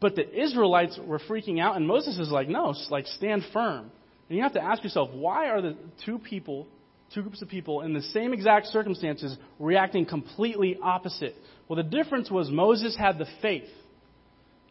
but 0.00 0.16
the 0.16 0.42
Israelites 0.42 0.98
were 1.04 1.20
freaking 1.20 1.60
out, 1.60 1.76
and 1.76 1.86
Moses 1.86 2.18
is 2.18 2.30
like, 2.30 2.48
no, 2.48 2.74
like 2.90 3.06
stand 3.06 3.44
firm. 3.52 3.90
And 4.28 4.36
you 4.36 4.42
have 4.42 4.54
to 4.54 4.62
ask 4.62 4.82
yourself, 4.84 5.10
why 5.12 5.48
are 5.48 5.62
the 5.62 5.76
two 6.04 6.18
people, 6.18 6.66
two 7.14 7.22
groups 7.22 7.40
of 7.40 7.48
people 7.48 7.80
in 7.80 7.94
the 7.94 8.02
same 8.02 8.34
exact 8.34 8.66
circumstances 8.66 9.36
reacting 9.58 10.04
completely 10.04 10.78
opposite? 10.82 11.34
Well, 11.68 11.76
the 11.76 11.82
difference 11.82 12.30
was 12.30 12.50
Moses 12.50 12.96
had 12.96 13.18
the 13.18 13.26
faith 13.40 13.68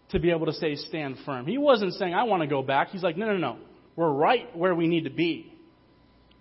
to 0.09 0.19
be 0.19 0.31
able 0.31 0.45
to 0.45 0.53
say, 0.53 0.75
stand 0.75 1.17
firm. 1.25 1.45
He 1.45 1.57
wasn't 1.57 1.93
saying, 1.93 2.13
I 2.13 2.23
want 2.23 2.41
to 2.41 2.47
go 2.47 2.61
back. 2.61 2.89
He's 2.89 3.03
like, 3.03 3.17
no, 3.17 3.25
no, 3.25 3.37
no. 3.37 3.57
We're 3.95 4.11
right 4.11 4.55
where 4.55 4.75
we 4.75 4.87
need 4.87 5.05
to 5.05 5.09
be. 5.09 5.56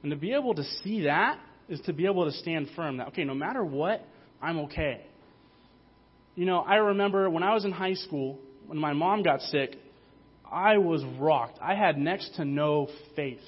And 0.07 0.13
to 0.13 0.17
be 0.17 0.35
able 0.35 0.55
to 0.55 0.63
see 0.85 1.01
that 1.01 1.37
is 1.69 1.81
to 1.81 1.93
be 1.93 2.07
able 2.07 2.27
to 2.27 2.31
stand 2.31 2.69
firm 2.77 2.99
that, 2.99 3.09
okay, 3.09 3.25
no 3.25 3.35
matter 3.35 3.65
what, 3.65 4.07
I'm 4.41 4.59
okay. 4.59 5.05
You 6.37 6.47
know, 6.47 6.61
I 6.61 6.77
remember 6.77 7.29
when 7.29 7.43
I 7.43 7.55
was 7.55 7.65
in 7.65 7.73
high 7.73 7.95
school, 7.95 8.39
when 8.69 8.79
my 8.79 8.93
mom 8.93 9.25
got 9.25 9.41
sick, 9.41 9.75
I 10.49 10.79
was 10.79 11.03
rocked. 11.19 11.59
I 11.61 11.75
had 11.75 11.99
next 11.99 12.37
to 12.37 12.45
no 12.45 12.89
faith. 13.17 13.41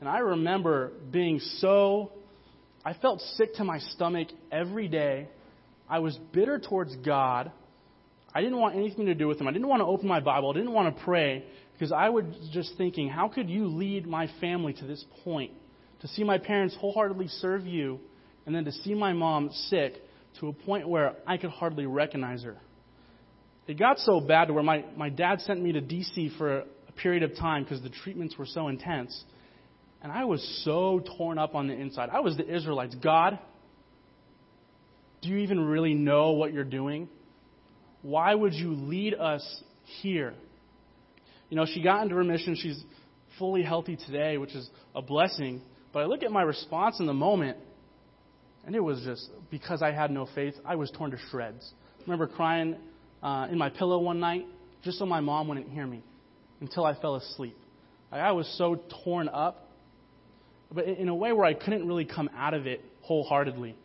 And 0.00 0.08
I 0.08 0.18
remember 0.18 0.90
being 1.12 1.38
so, 1.58 2.10
I 2.84 2.94
felt 2.94 3.20
sick 3.36 3.54
to 3.54 3.64
my 3.64 3.78
stomach 3.78 4.26
every 4.50 4.88
day. 4.88 5.28
I 5.88 6.00
was 6.00 6.18
bitter 6.32 6.58
towards 6.58 6.96
God. 6.96 7.52
I 8.34 8.40
didn't 8.40 8.58
want 8.58 8.74
anything 8.74 9.06
to 9.06 9.14
do 9.14 9.28
with 9.28 9.40
Him. 9.40 9.46
I 9.46 9.52
didn't 9.52 9.68
want 9.68 9.78
to 9.78 9.86
open 9.86 10.08
my 10.08 10.18
Bible. 10.18 10.50
I 10.50 10.54
didn't 10.54 10.72
want 10.72 10.96
to 10.96 11.04
pray 11.04 11.44
because 11.72 11.92
I 11.92 12.08
was 12.08 12.24
just 12.52 12.76
thinking, 12.76 13.08
how 13.08 13.28
could 13.28 13.48
you 13.48 13.68
lead 13.68 14.08
my 14.08 14.28
family 14.40 14.72
to 14.72 14.86
this 14.86 15.04
point? 15.22 15.52
To 16.04 16.08
see 16.08 16.22
my 16.22 16.36
parents 16.36 16.76
wholeheartedly 16.78 17.28
serve 17.28 17.66
you, 17.66 17.98
and 18.44 18.54
then 18.54 18.66
to 18.66 18.72
see 18.72 18.92
my 18.92 19.14
mom 19.14 19.50
sick 19.68 19.94
to 20.38 20.48
a 20.48 20.52
point 20.52 20.86
where 20.86 21.14
I 21.26 21.38
could 21.38 21.48
hardly 21.48 21.86
recognize 21.86 22.42
her. 22.42 22.58
It 23.66 23.78
got 23.78 23.98
so 24.00 24.20
bad 24.20 24.48
to 24.48 24.52
where 24.52 24.62
my, 24.62 24.84
my 24.98 25.08
dad 25.08 25.40
sent 25.40 25.62
me 25.62 25.72
to 25.72 25.80
D.C. 25.80 26.32
for 26.36 26.58
a, 26.58 26.64
a 26.88 26.92
period 26.92 27.22
of 27.22 27.34
time 27.38 27.62
because 27.62 27.80
the 27.80 27.88
treatments 27.88 28.36
were 28.36 28.44
so 28.44 28.68
intense. 28.68 29.24
And 30.02 30.12
I 30.12 30.26
was 30.26 30.46
so 30.62 31.02
torn 31.16 31.38
up 31.38 31.54
on 31.54 31.68
the 31.68 31.72
inside. 31.72 32.10
I 32.12 32.20
was 32.20 32.36
the 32.36 32.54
Israelites. 32.54 32.94
God, 33.02 33.38
do 35.22 35.30
you 35.30 35.38
even 35.38 35.64
really 35.64 35.94
know 35.94 36.32
what 36.32 36.52
you're 36.52 36.64
doing? 36.64 37.08
Why 38.02 38.34
would 38.34 38.52
you 38.52 38.74
lead 38.74 39.14
us 39.14 39.62
here? 40.02 40.34
You 41.48 41.56
know, 41.56 41.64
she 41.64 41.82
got 41.82 42.02
into 42.02 42.14
remission. 42.14 42.56
She's 42.56 42.84
fully 43.38 43.62
healthy 43.62 43.96
today, 43.96 44.36
which 44.36 44.54
is 44.54 44.68
a 44.94 45.00
blessing. 45.00 45.62
But 45.94 46.00
I 46.00 46.06
look 46.06 46.24
at 46.24 46.32
my 46.32 46.42
response 46.42 46.98
in 46.98 47.06
the 47.06 47.14
moment, 47.14 47.56
and 48.66 48.74
it 48.74 48.80
was 48.80 49.00
just 49.02 49.30
because 49.48 49.80
I 49.80 49.92
had 49.92 50.10
no 50.10 50.26
faith, 50.34 50.54
I 50.66 50.74
was 50.74 50.90
torn 50.90 51.12
to 51.12 51.18
shreds. 51.30 51.72
I 52.00 52.02
remember 52.02 52.26
crying 52.26 52.76
uh, 53.22 53.46
in 53.48 53.56
my 53.56 53.70
pillow 53.70 54.00
one 54.00 54.18
night 54.18 54.44
just 54.82 54.98
so 54.98 55.06
my 55.06 55.20
mom 55.20 55.46
wouldn't 55.46 55.70
hear 55.70 55.86
me 55.86 56.02
until 56.60 56.84
I 56.84 57.00
fell 57.00 57.14
asleep. 57.14 57.56
Like, 58.10 58.20
I 58.20 58.32
was 58.32 58.52
so 58.58 58.80
torn 59.04 59.28
up, 59.28 59.68
but 60.72 60.84
in 60.84 61.08
a 61.08 61.14
way 61.14 61.30
where 61.30 61.46
I 61.46 61.54
couldn't 61.54 61.86
really 61.86 62.04
come 62.04 62.28
out 62.36 62.54
of 62.54 62.66
it 62.66 62.84
wholeheartedly. 63.02 63.76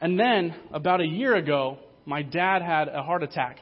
And 0.00 0.18
then, 0.18 0.52
about 0.72 1.00
a 1.00 1.06
year 1.06 1.36
ago, 1.36 1.78
my 2.06 2.22
dad 2.22 2.60
had 2.60 2.88
a 2.88 3.04
heart 3.04 3.22
attack. 3.22 3.58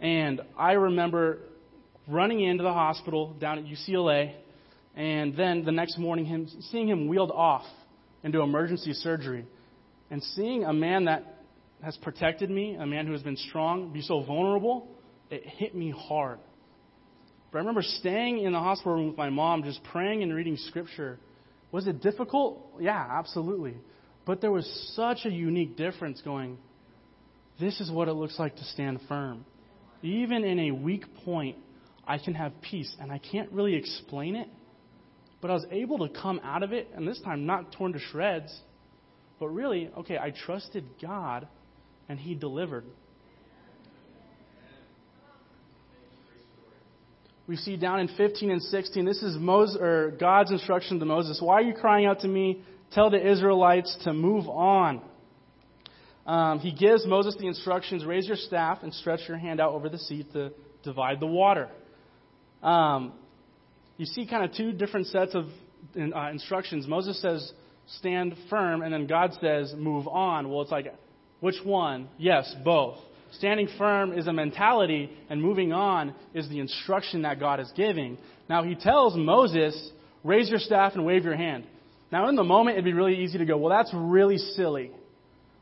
And 0.00 0.40
I 0.56 0.72
remember 0.72 1.40
running 2.06 2.40
into 2.40 2.62
the 2.62 2.72
hospital 2.72 3.34
down 3.40 3.58
at 3.58 3.64
UCLA, 3.64 4.34
and 4.94 5.36
then 5.36 5.64
the 5.64 5.72
next 5.72 5.98
morning, 5.98 6.24
him, 6.24 6.48
seeing 6.70 6.88
him 6.88 7.08
wheeled 7.08 7.30
off 7.30 7.64
into 8.22 8.40
emergency 8.40 8.92
surgery, 8.92 9.46
and 10.10 10.22
seeing 10.22 10.64
a 10.64 10.72
man 10.72 11.06
that 11.06 11.44
has 11.82 11.96
protected 11.96 12.50
me, 12.50 12.74
a 12.74 12.86
man 12.86 13.06
who 13.06 13.12
has 13.12 13.22
been 13.22 13.36
strong, 13.36 13.92
be 13.92 14.02
so 14.02 14.22
vulnerable, 14.22 14.88
it 15.30 15.44
hit 15.44 15.74
me 15.74 15.90
hard. 15.96 16.38
But 17.50 17.58
I 17.58 17.60
remember 17.60 17.82
staying 17.82 18.38
in 18.38 18.52
the 18.52 18.58
hospital 18.58 18.94
room 18.94 19.08
with 19.08 19.16
my 19.16 19.30
mom, 19.30 19.64
just 19.64 19.82
praying 19.84 20.22
and 20.22 20.34
reading 20.34 20.56
scripture. 20.56 21.18
Was 21.70 21.86
it 21.86 22.00
difficult? 22.00 22.66
Yeah, 22.80 23.06
absolutely. 23.10 23.76
But 24.24 24.40
there 24.40 24.52
was 24.52 24.92
such 24.94 25.24
a 25.24 25.30
unique 25.30 25.76
difference 25.76 26.20
going, 26.22 26.58
this 27.58 27.80
is 27.80 27.90
what 27.90 28.08
it 28.08 28.12
looks 28.12 28.38
like 28.38 28.56
to 28.56 28.64
stand 28.64 29.00
firm. 29.08 29.44
Even 30.02 30.44
in 30.44 30.58
a 30.60 30.70
weak 30.70 31.04
point, 31.24 31.56
I 32.06 32.18
can 32.18 32.34
have 32.34 32.52
peace. 32.62 32.94
And 33.00 33.10
I 33.12 33.18
can't 33.18 33.50
really 33.52 33.74
explain 33.74 34.36
it, 34.36 34.48
but 35.42 35.50
I 35.50 35.54
was 35.54 35.66
able 35.72 35.98
to 36.06 36.08
come 36.08 36.40
out 36.44 36.62
of 36.62 36.72
it, 36.72 36.88
and 36.94 37.06
this 37.06 37.20
time 37.20 37.44
not 37.44 37.72
torn 37.72 37.92
to 37.92 37.98
shreds, 37.98 38.56
but 39.40 39.48
really, 39.48 39.90
okay, 39.98 40.16
I 40.16 40.30
trusted 40.30 40.84
God 41.02 41.48
and 42.08 42.18
he 42.18 42.34
delivered. 42.36 42.84
We 47.48 47.56
see 47.56 47.76
down 47.76 47.98
in 47.98 48.08
15 48.08 48.52
and 48.52 48.62
16, 48.62 49.04
this 49.04 49.20
is 49.20 49.36
Moses, 49.36 49.76
or 49.80 50.12
God's 50.12 50.52
instruction 50.52 51.00
to 51.00 51.04
Moses. 51.04 51.40
Why 51.42 51.54
are 51.54 51.62
you 51.62 51.74
crying 51.74 52.06
out 52.06 52.20
to 52.20 52.28
me? 52.28 52.62
Tell 52.92 53.10
the 53.10 53.30
Israelites 53.30 53.98
to 54.04 54.12
move 54.12 54.48
on. 54.48 55.02
Um, 56.24 56.60
he 56.60 56.70
gives 56.70 57.04
Moses 57.04 57.34
the 57.36 57.48
instructions 57.48 58.04
raise 58.04 58.28
your 58.28 58.36
staff 58.36 58.78
and 58.84 58.94
stretch 58.94 59.20
your 59.26 59.38
hand 59.38 59.60
out 59.60 59.72
over 59.72 59.88
the 59.88 59.98
sea 59.98 60.24
to 60.34 60.52
divide 60.84 61.18
the 61.18 61.26
water. 61.26 61.68
Um, 62.62 63.14
you 63.96 64.06
see 64.06 64.26
kind 64.26 64.44
of 64.44 64.56
two 64.56 64.72
different 64.72 65.06
sets 65.08 65.34
of 65.34 65.46
uh, 65.96 66.30
instructions. 66.30 66.86
Moses 66.86 67.20
says, 67.20 67.52
stand 67.98 68.34
firm, 68.48 68.82
and 68.82 68.92
then 68.92 69.06
God 69.06 69.32
says, 69.40 69.74
move 69.76 70.06
on. 70.08 70.48
Well, 70.50 70.62
it's 70.62 70.70
like 70.70 70.94
which 71.40 71.56
one? 71.64 72.08
Yes, 72.18 72.54
both. 72.64 72.96
Standing 73.32 73.68
firm 73.78 74.12
is 74.12 74.26
a 74.26 74.32
mentality, 74.32 75.10
and 75.30 75.40
moving 75.40 75.72
on 75.72 76.14
is 76.34 76.48
the 76.48 76.60
instruction 76.60 77.22
that 77.22 77.40
God 77.40 77.60
is 77.60 77.72
giving. 77.74 78.18
Now, 78.48 78.62
he 78.62 78.74
tells 78.74 79.16
Moses, 79.16 79.90
raise 80.22 80.50
your 80.50 80.58
staff 80.58 80.92
and 80.94 81.04
wave 81.04 81.24
your 81.24 81.36
hand. 81.36 81.64
Now, 82.10 82.28
in 82.28 82.36
the 82.36 82.44
moment, 82.44 82.74
it'd 82.74 82.84
be 82.84 82.92
really 82.92 83.22
easy 83.22 83.38
to 83.38 83.46
go, 83.46 83.56
well, 83.56 83.70
that's 83.70 83.90
really 83.94 84.36
silly. 84.36 84.90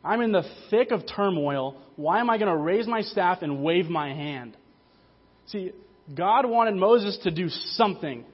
I'm 0.05 0.21
in 0.21 0.33
the 0.33 0.43
thick 0.71 0.91
of 0.91 1.03
turmoil. 1.15 1.77
Why 1.97 2.21
am 2.21 2.29
I 2.29 2.39
going 2.39 2.51
to 2.51 2.57
raise 2.57 2.87
my 2.87 3.03
staff 3.03 3.43
and 3.43 3.63
wave 3.63 3.89
my 3.89 4.09
hand? 4.09 4.57
See, 5.47 5.73
God 6.15 6.47
wanted 6.47 6.75
Moses 6.75 7.19
to 7.23 7.31
do 7.31 7.49
something 7.49 8.25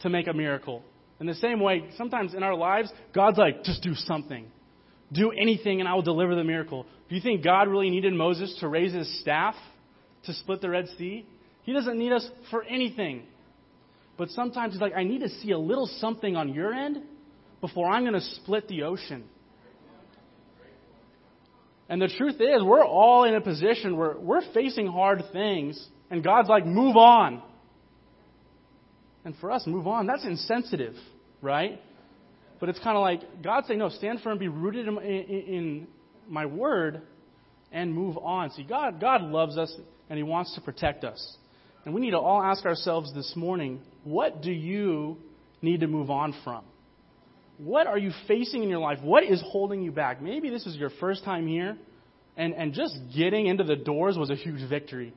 to 0.00 0.08
make 0.08 0.28
a 0.28 0.32
miracle. 0.32 0.82
In 1.20 1.26
the 1.26 1.34
same 1.34 1.60
way, 1.60 1.88
sometimes 1.96 2.34
in 2.34 2.42
our 2.42 2.54
lives, 2.54 2.92
God's 3.14 3.38
like, 3.38 3.64
just 3.64 3.82
do 3.82 3.94
something. 3.94 4.46
Do 5.12 5.30
anything 5.32 5.80
and 5.80 5.88
I 5.88 5.94
will 5.94 6.02
deliver 6.02 6.34
the 6.34 6.44
miracle. 6.44 6.86
Do 7.08 7.14
you 7.14 7.20
think 7.20 7.42
God 7.42 7.68
really 7.68 7.90
needed 7.90 8.12
Moses 8.12 8.56
to 8.60 8.68
raise 8.68 8.92
his 8.92 9.20
staff 9.20 9.54
to 10.24 10.32
split 10.34 10.60
the 10.60 10.70
Red 10.70 10.86
Sea? 10.96 11.26
He 11.62 11.72
doesn't 11.72 11.98
need 11.98 12.12
us 12.12 12.28
for 12.50 12.62
anything. 12.62 13.24
But 14.16 14.30
sometimes 14.30 14.74
he's 14.74 14.80
like, 14.80 14.94
I 14.96 15.04
need 15.04 15.20
to 15.20 15.28
see 15.28 15.52
a 15.52 15.58
little 15.58 15.86
something 15.98 16.36
on 16.36 16.54
your 16.54 16.72
end 16.72 16.98
before 17.60 17.88
I'm 17.88 18.02
going 18.02 18.14
to 18.14 18.20
split 18.20 18.68
the 18.68 18.82
ocean. 18.82 19.24
And 21.88 22.02
the 22.02 22.08
truth 22.08 22.34
is, 22.34 22.62
we're 22.62 22.84
all 22.84 23.24
in 23.24 23.34
a 23.34 23.40
position 23.40 23.96
where 23.96 24.16
we're 24.18 24.42
facing 24.52 24.86
hard 24.86 25.22
things, 25.32 25.82
and 26.10 26.22
God's 26.22 26.48
like, 26.48 26.66
move 26.66 26.96
on. 26.96 27.42
And 29.24 29.34
for 29.40 29.50
us, 29.50 29.66
move 29.66 29.86
on, 29.86 30.06
that's 30.06 30.24
insensitive, 30.24 30.94
right? 31.42 31.80
But 32.60 32.68
it's 32.68 32.78
kind 32.78 32.96
of 32.96 33.02
like 33.02 33.42
God 33.42 33.64
saying, 33.66 33.78
no, 33.78 33.88
stand 33.88 34.20
firm, 34.22 34.38
be 34.38 34.48
rooted 34.48 34.88
in, 34.88 34.98
in, 34.98 35.28
in 35.28 35.86
my 36.28 36.46
word, 36.46 37.02
and 37.70 37.92
move 37.92 38.16
on. 38.18 38.50
See, 38.52 38.64
God, 38.64 39.00
God 39.00 39.22
loves 39.22 39.58
us, 39.58 39.74
and 40.08 40.16
He 40.16 40.22
wants 40.22 40.54
to 40.54 40.60
protect 40.60 41.04
us. 41.04 41.36
And 41.84 41.94
we 41.94 42.00
need 42.00 42.10
to 42.12 42.18
all 42.18 42.42
ask 42.42 42.64
ourselves 42.64 43.14
this 43.14 43.34
morning, 43.36 43.80
what 44.04 44.42
do 44.42 44.50
you 44.50 45.18
need 45.62 45.80
to 45.80 45.86
move 45.86 46.10
on 46.10 46.34
from? 46.44 46.64
What 47.58 47.86
are 47.86 47.98
you 47.98 48.12
facing 48.26 48.62
in 48.62 48.68
your 48.68 48.78
life? 48.78 48.98
What 49.02 49.24
is 49.24 49.42
holding 49.44 49.82
you 49.82 49.90
back? 49.90 50.22
Maybe 50.22 50.48
this 50.48 50.66
is 50.66 50.76
your 50.76 50.90
first 51.00 51.24
time 51.24 51.46
here, 51.46 51.76
and, 52.36 52.54
and 52.54 52.72
just 52.72 52.96
getting 53.16 53.46
into 53.46 53.64
the 53.64 53.76
doors 53.76 54.16
was 54.16 54.30
a 54.30 54.36
huge 54.36 54.68
victory. 54.68 55.12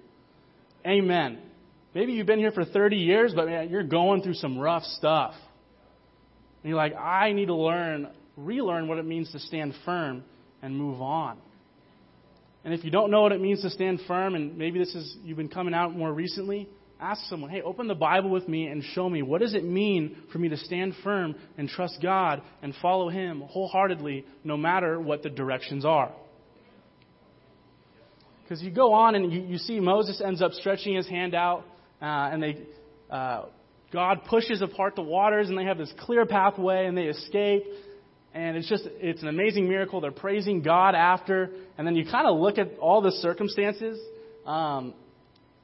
Amen. 0.86 1.40
Maybe 1.94 2.14
you've 2.14 2.28
been 2.28 2.40
here 2.40 2.52
for 2.52 2.66
30 2.66 2.96
years, 2.96 3.34
but 3.36 3.48
man, 3.48 3.70
you're 3.70 3.84
going 3.84 4.22
through 4.22 4.36
some 4.36 4.58
rough 4.58 4.84
stuff. 4.84 5.34
And 6.64 6.70
you're 6.70 6.78
like, 6.78 6.96
I 6.96 7.34
need 7.34 7.48
to 7.48 7.56
learn, 7.56 8.08
relearn 8.38 8.88
what 8.88 8.98
it 8.98 9.06
means 9.06 9.32
to 9.34 9.40
stand 9.40 9.74
firm 9.86 10.24
and 10.62 10.76
move 10.76 11.02
on. 11.02 11.38
And 12.64 12.74
if 12.74 12.84
you 12.84 12.92
don't 12.92 13.12
know 13.12 13.22
what 13.22 13.32
it 13.32 13.42
means 13.42 13.62
to 13.64 13.70
stand 13.70 14.02
firm, 14.08 14.36
and 14.36 14.58
maybe 14.58 14.80
this 14.80 14.94
is 14.94 15.18
you've 15.24 15.38
been 15.38 15.50
coming 15.50 15.74
out 15.74 15.96
more 15.96 16.14
recently, 16.14 16.70
ask 17.00 17.22
someone, 17.26 17.50
hey, 17.50 17.62
open 17.64 17.88
the 17.88 17.96
Bible 17.96 18.30
with 18.30 18.48
me 18.48 18.68
and 18.68 18.84
show 18.94 19.10
me 19.10 19.24
what 19.24 19.42
does 19.42 19.56
it 19.56 19.64
mean 19.64 20.16
for 20.32 20.38
me 20.38 20.50
to 20.50 20.58
stand 20.58 20.94
firm 21.04 21.36
and 21.58 21.68
trust 21.68 21.98
God 22.02 22.42
and 22.62 22.76
follow 22.82 23.10
Him 23.10 23.42
wholeheartedly 23.42 24.26
no 24.44 24.56
matter 24.56 25.00
what 25.00 25.24
the 25.24 25.30
directions 25.30 25.84
are. 25.84 26.14
Because 28.52 28.66
you 28.66 28.72
go 28.72 28.92
on 28.92 29.16
and 29.16 29.32
you, 29.32 29.44
you, 29.44 29.58
see 29.58 29.80
Moses 29.80 30.20
ends 30.20 30.42
up 30.42 30.52
stretching 30.52 30.94
his 30.94 31.08
hand 31.08 31.34
out, 31.34 31.64
uh, 32.02 32.06
and 32.34 32.44
they, 32.44 32.58
uh, 33.10 33.46
God 33.94 34.26
pushes 34.26 34.62
apart 34.62 34.98
the 34.98 35.02
waters, 35.02 35.48
and 35.48 35.58
they 35.58 35.64
have 35.64 35.78
this 35.78 35.94
clear 36.02 36.26
pathway, 36.26 36.86
and 36.86 36.98
they 36.98 37.04
escape. 37.06 37.64
And 38.34 38.58
it's 38.58 38.68
just, 38.68 38.84
it's 38.86 39.22
an 39.22 39.30
amazing 39.30 39.70
miracle. 39.70 40.02
They're 40.02 40.12
praising 40.12 40.64
God 40.64 40.96
after. 40.96 41.52
And 41.78 41.88
then 41.88 41.96
you 41.96 42.04
kind 42.04 42.28
of 42.28 42.42
look 42.42 42.58
at 42.58 42.78
all 42.78 43.02
the 43.02 43.12
circumstances. 43.12 43.98
Um, 44.46 44.96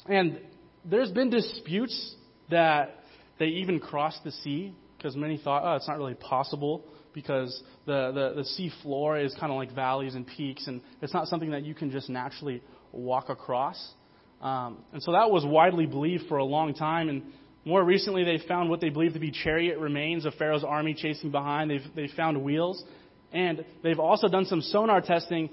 and 0.06 0.39
there's 0.86 1.12
been 1.12 1.30
disputes 1.30 2.15
that 2.52 3.04
they 3.38 3.47
even 3.47 3.82
crossed 3.82 4.23
the 4.23 4.32
sea 4.32 4.73
because 4.97 5.13
many 5.17 5.38
thought, 5.38 5.63
oh, 5.65 5.76
it's 5.76 5.89
not 5.89 5.97
really 5.97 6.15
possible 6.15 6.86
because 7.17 7.63
the, 7.86 8.12
the, 8.13 8.43
the 8.43 8.45
sea 8.45 8.71
floor 8.84 9.17
is 9.17 9.36
kind 9.39 9.52
of 9.52 9.58
like 9.58 9.73
valleys 9.73 10.13
and 10.13 10.28
peaks, 10.28 10.67
and 10.67 10.82
it's 11.02 11.15
not 11.15 11.28
something 11.28 11.50
that 11.50 11.65
you 11.65 11.73
can 11.73 11.89
just 11.89 12.10
naturally 12.10 12.62
walk 12.91 13.30
across. 13.30 13.93
Um, 14.41 14.78
and 14.93 15.02
so 15.02 15.13
that 15.13 15.32
was 15.32 15.45
widely 15.45 15.86
believed 15.86 16.28
for 16.28 16.38
a 16.38 16.43
long 16.43 16.73
time. 16.73 17.10
And 17.10 17.23
more 17.65 17.84
recently, 17.84 18.23
they 18.23 18.39
found 18.47 18.69
what 18.69 18.82
they 18.82 18.89
believe 18.89 19.13
to 19.13 19.19
be 19.19 19.32
chariot 19.32 19.80
remains 19.80 20.26
of 20.26 20.34
Pharaoh's 20.36 20.63
army 20.63 20.93
chasing 20.93 21.32
behind. 21.32 21.69
They've, 21.71 21.95
they've 21.95 22.12
found 22.15 22.43
wheels. 22.43 22.84
And 23.32 23.65
they've 23.84 24.00
also 24.00 24.28
done 24.28 24.45
some 24.45 24.62
sonar 24.62 25.02
testing. 25.02 25.50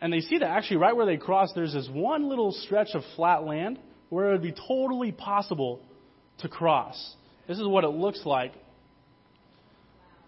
And 0.00 0.12
they 0.12 0.20
see 0.20 0.38
that 0.38 0.48
actually, 0.48 0.78
right 0.78 0.94
where 0.94 1.06
they 1.06 1.16
cross, 1.16 1.52
there's 1.54 1.72
this 1.72 1.88
one 1.92 2.28
little 2.28 2.52
stretch 2.52 2.88
of 2.94 3.02
flat 3.16 3.44
land 3.44 3.78
where 4.08 4.28
it 4.28 4.32
would 4.32 4.42
be 4.42 4.54
totally 4.68 5.12
possible 5.12 5.80
to 6.38 6.48
cross. 6.48 7.14
This 7.48 7.58
is 7.58 7.66
what 7.66 7.84
it 7.84 7.88
looks 7.88 8.22
like. 8.24 8.52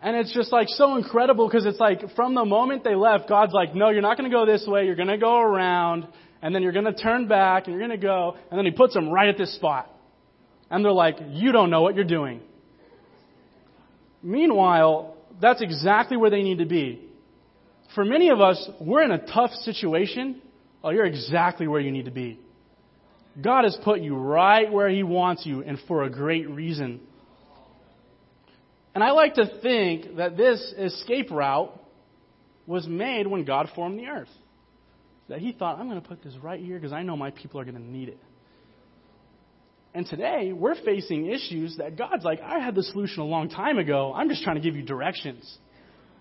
And 0.04 0.18
it's 0.18 0.34
just 0.34 0.52
like 0.52 0.68
so 0.68 0.96
incredible 0.96 1.48
because 1.48 1.64
it's 1.64 1.80
like 1.80 2.14
from 2.14 2.34
the 2.34 2.44
moment 2.44 2.84
they 2.84 2.94
left, 2.94 3.26
God's 3.26 3.54
like, 3.54 3.74
no, 3.74 3.88
you're 3.88 4.02
not 4.02 4.18
going 4.18 4.30
to 4.30 4.36
go 4.36 4.44
this 4.44 4.66
way. 4.66 4.84
You're 4.84 4.96
going 4.96 5.08
to 5.08 5.16
go 5.16 5.40
around 5.40 6.06
and 6.42 6.54
then 6.54 6.62
you're 6.62 6.72
going 6.72 6.84
to 6.84 6.92
turn 6.92 7.26
back 7.26 7.66
and 7.66 7.74
you're 7.74 7.88
going 7.88 7.98
to 7.98 8.06
go. 8.06 8.36
And 8.50 8.58
then 8.58 8.66
he 8.66 8.70
puts 8.70 8.92
them 8.92 9.08
right 9.08 9.30
at 9.30 9.38
this 9.38 9.54
spot. 9.54 9.90
And 10.70 10.84
they're 10.84 10.92
like, 10.92 11.16
you 11.30 11.52
don't 11.52 11.70
know 11.70 11.80
what 11.80 11.94
you're 11.94 12.04
doing. 12.04 12.42
Meanwhile, 14.22 15.16
that's 15.40 15.62
exactly 15.62 16.18
where 16.18 16.28
they 16.28 16.42
need 16.42 16.58
to 16.58 16.66
be. 16.66 17.00
For 17.94 18.04
many 18.04 18.28
of 18.28 18.42
us, 18.42 18.68
we're 18.82 19.04
in 19.04 19.10
a 19.10 19.26
tough 19.26 19.52
situation. 19.62 20.42
Oh, 20.82 20.90
you're 20.90 21.06
exactly 21.06 21.66
where 21.66 21.80
you 21.80 21.90
need 21.90 22.04
to 22.04 22.10
be. 22.10 22.38
God 23.42 23.64
has 23.64 23.74
put 23.82 24.02
you 24.02 24.16
right 24.16 24.70
where 24.70 24.90
He 24.90 25.02
wants 25.02 25.46
you 25.46 25.62
and 25.62 25.78
for 25.88 26.02
a 26.02 26.10
great 26.10 26.46
reason. 26.50 27.00
And 28.94 29.02
I 29.02 29.10
like 29.10 29.34
to 29.34 29.46
think 29.60 30.16
that 30.16 30.36
this 30.36 30.60
escape 30.78 31.30
route 31.30 31.78
was 32.66 32.86
made 32.86 33.26
when 33.26 33.44
God 33.44 33.68
formed 33.74 33.98
the 33.98 34.06
earth. 34.06 34.28
That 35.28 35.40
He 35.40 35.52
thought, 35.52 35.78
I'm 35.78 35.88
going 35.88 36.00
to 36.00 36.06
put 36.06 36.22
this 36.22 36.34
right 36.42 36.60
here 36.60 36.78
because 36.78 36.92
I 36.92 37.02
know 37.02 37.16
my 37.16 37.30
people 37.30 37.60
are 37.60 37.64
going 37.64 37.76
to 37.76 37.82
need 37.82 38.08
it. 38.08 38.20
And 39.94 40.06
today, 40.06 40.52
we're 40.52 40.74
facing 40.84 41.26
issues 41.26 41.76
that 41.78 41.96
God's 41.96 42.24
like, 42.24 42.40
I 42.40 42.58
had 42.58 42.74
the 42.74 42.82
solution 42.82 43.22
a 43.22 43.26
long 43.26 43.48
time 43.48 43.78
ago. 43.78 44.12
I'm 44.14 44.28
just 44.28 44.42
trying 44.42 44.56
to 44.56 44.62
give 44.62 44.74
you 44.74 44.82
directions. 44.82 45.58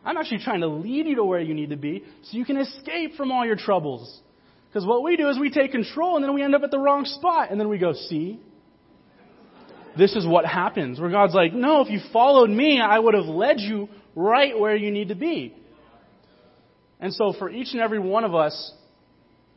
I'm 0.06 0.18
actually 0.18 0.44
trying 0.44 0.62
to 0.62 0.68
lead 0.68 1.08
you 1.08 1.16
to 1.16 1.24
where 1.24 1.40
you 1.40 1.54
need 1.54 1.72
to 1.72 1.78
be 1.78 2.04
so 2.24 2.38
you 2.38 2.46
can 2.46 2.58
escape 2.58 3.16
from 3.16 3.32
all 3.32 3.46
your 3.46 3.56
troubles. 3.56 4.22
Because 4.68 4.86
what 4.86 5.04
we 5.04 5.16
do 5.16 5.30
is 5.30 5.40
we 5.40 5.50
take 5.50 5.72
control 5.72 6.16
and 6.16 6.24
then 6.24 6.34
we 6.34 6.44
end 6.44 6.54
up 6.56 6.64
at 6.64 6.72
the 6.72 6.80
wrong 6.80 7.06
spot. 7.06 7.52
And 7.52 7.60
then 7.60 7.70
we 7.70 7.78
go, 7.78 7.94
see? 7.94 8.40
This 9.98 10.16
is 10.16 10.26
what 10.26 10.46
happens. 10.46 11.00
Where 11.00 11.10
God's 11.10 11.34
like, 11.34 11.54
no, 11.54 11.82
if 11.82 11.90
you 11.90 12.00
followed 12.12 12.50
me, 12.50 12.82
I 12.82 12.98
would 12.98 13.14
have 13.14 13.26
led 13.26 13.60
you 13.60 13.90
right 14.16 14.58
where 14.58 14.76
you 14.76 14.92
need 14.92 15.10
to 15.10 15.16
be. 15.16 15.56
And 17.00 17.14
so 17.14 17.34
for 17.38 17.50
each 17.50 17.74
and 17.74 17.82
every 17.82 18.00
one 18.00 18.24
of 18.24 18.34
us, 18.34 18.74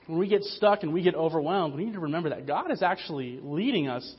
when 0.07 0.19
we 0.19 0.29
get 0.29 0.43
stuck 0.45 0.83
and 0.83 0.93
we 0.93 1.03
get 1.03 1.15
overwhelmed, 1.15 1.75
we 1.75 1.85
need 1.85 1.95
to 1.95 2.01
remember 2.01 2.31
that 2.31 2.47
God 2.47 2.71
is 2.71 2.83
actually 2.83 3.41
leading 3.43 3.89
us. 3.89 4.15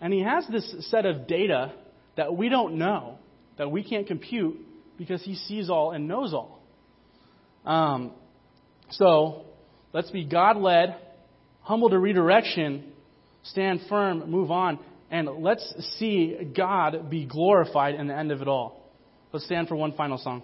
And 0.00 0.12
He 0.12 0.22
has 0.22 0.46
this 0.48 0.88
set 0.90 1.06
of 1.06 1.26
data 1.26 1.72
that 2.16 2.36
we 2.36 2.48
don't 2.48 2.76
know, 2.76 3.18
that 3.58 3.70
we 3.70 3.82
can't 3.84 4.06
compute, 4.06 4.58
because 4.98 5.22
He 5.22 5.34
sees 5.34 5.70
all 5.70 5.92
and 5.92 6.08
knows 6.08 6.34
all. 6.34 6.62
Um, 7.64 8.12
so, 8.90 9.44
Let's 9.92 10.10
be 10.10 10.24
God 10.24 10.56
led, 10.56 10.96
humble 11.62 11.90
to 11.90 11.98
redirection, 11.98 12.92
stand 13.42 13.80
firm, 13.88 14.30
move 14.30 14.50
on, 14.50 14.78
and 15.10 15.28
let's 15.42 15.74
see 15.98 16.36
God 16.56 17.10
be 17.10 17.26
glorified 17.26 17.94
in 17.96 18.06
the 18.06 18.16
end 18.16 18.30
of 18.32 18.42
it 18.42 18.48
all. 18.48 18.90
Let's 19.32 19.44
stand 19.44 19.68
for 19.68 19.76
one 19.76 19.92
final 19.92 20.18
song. 20.18 20.42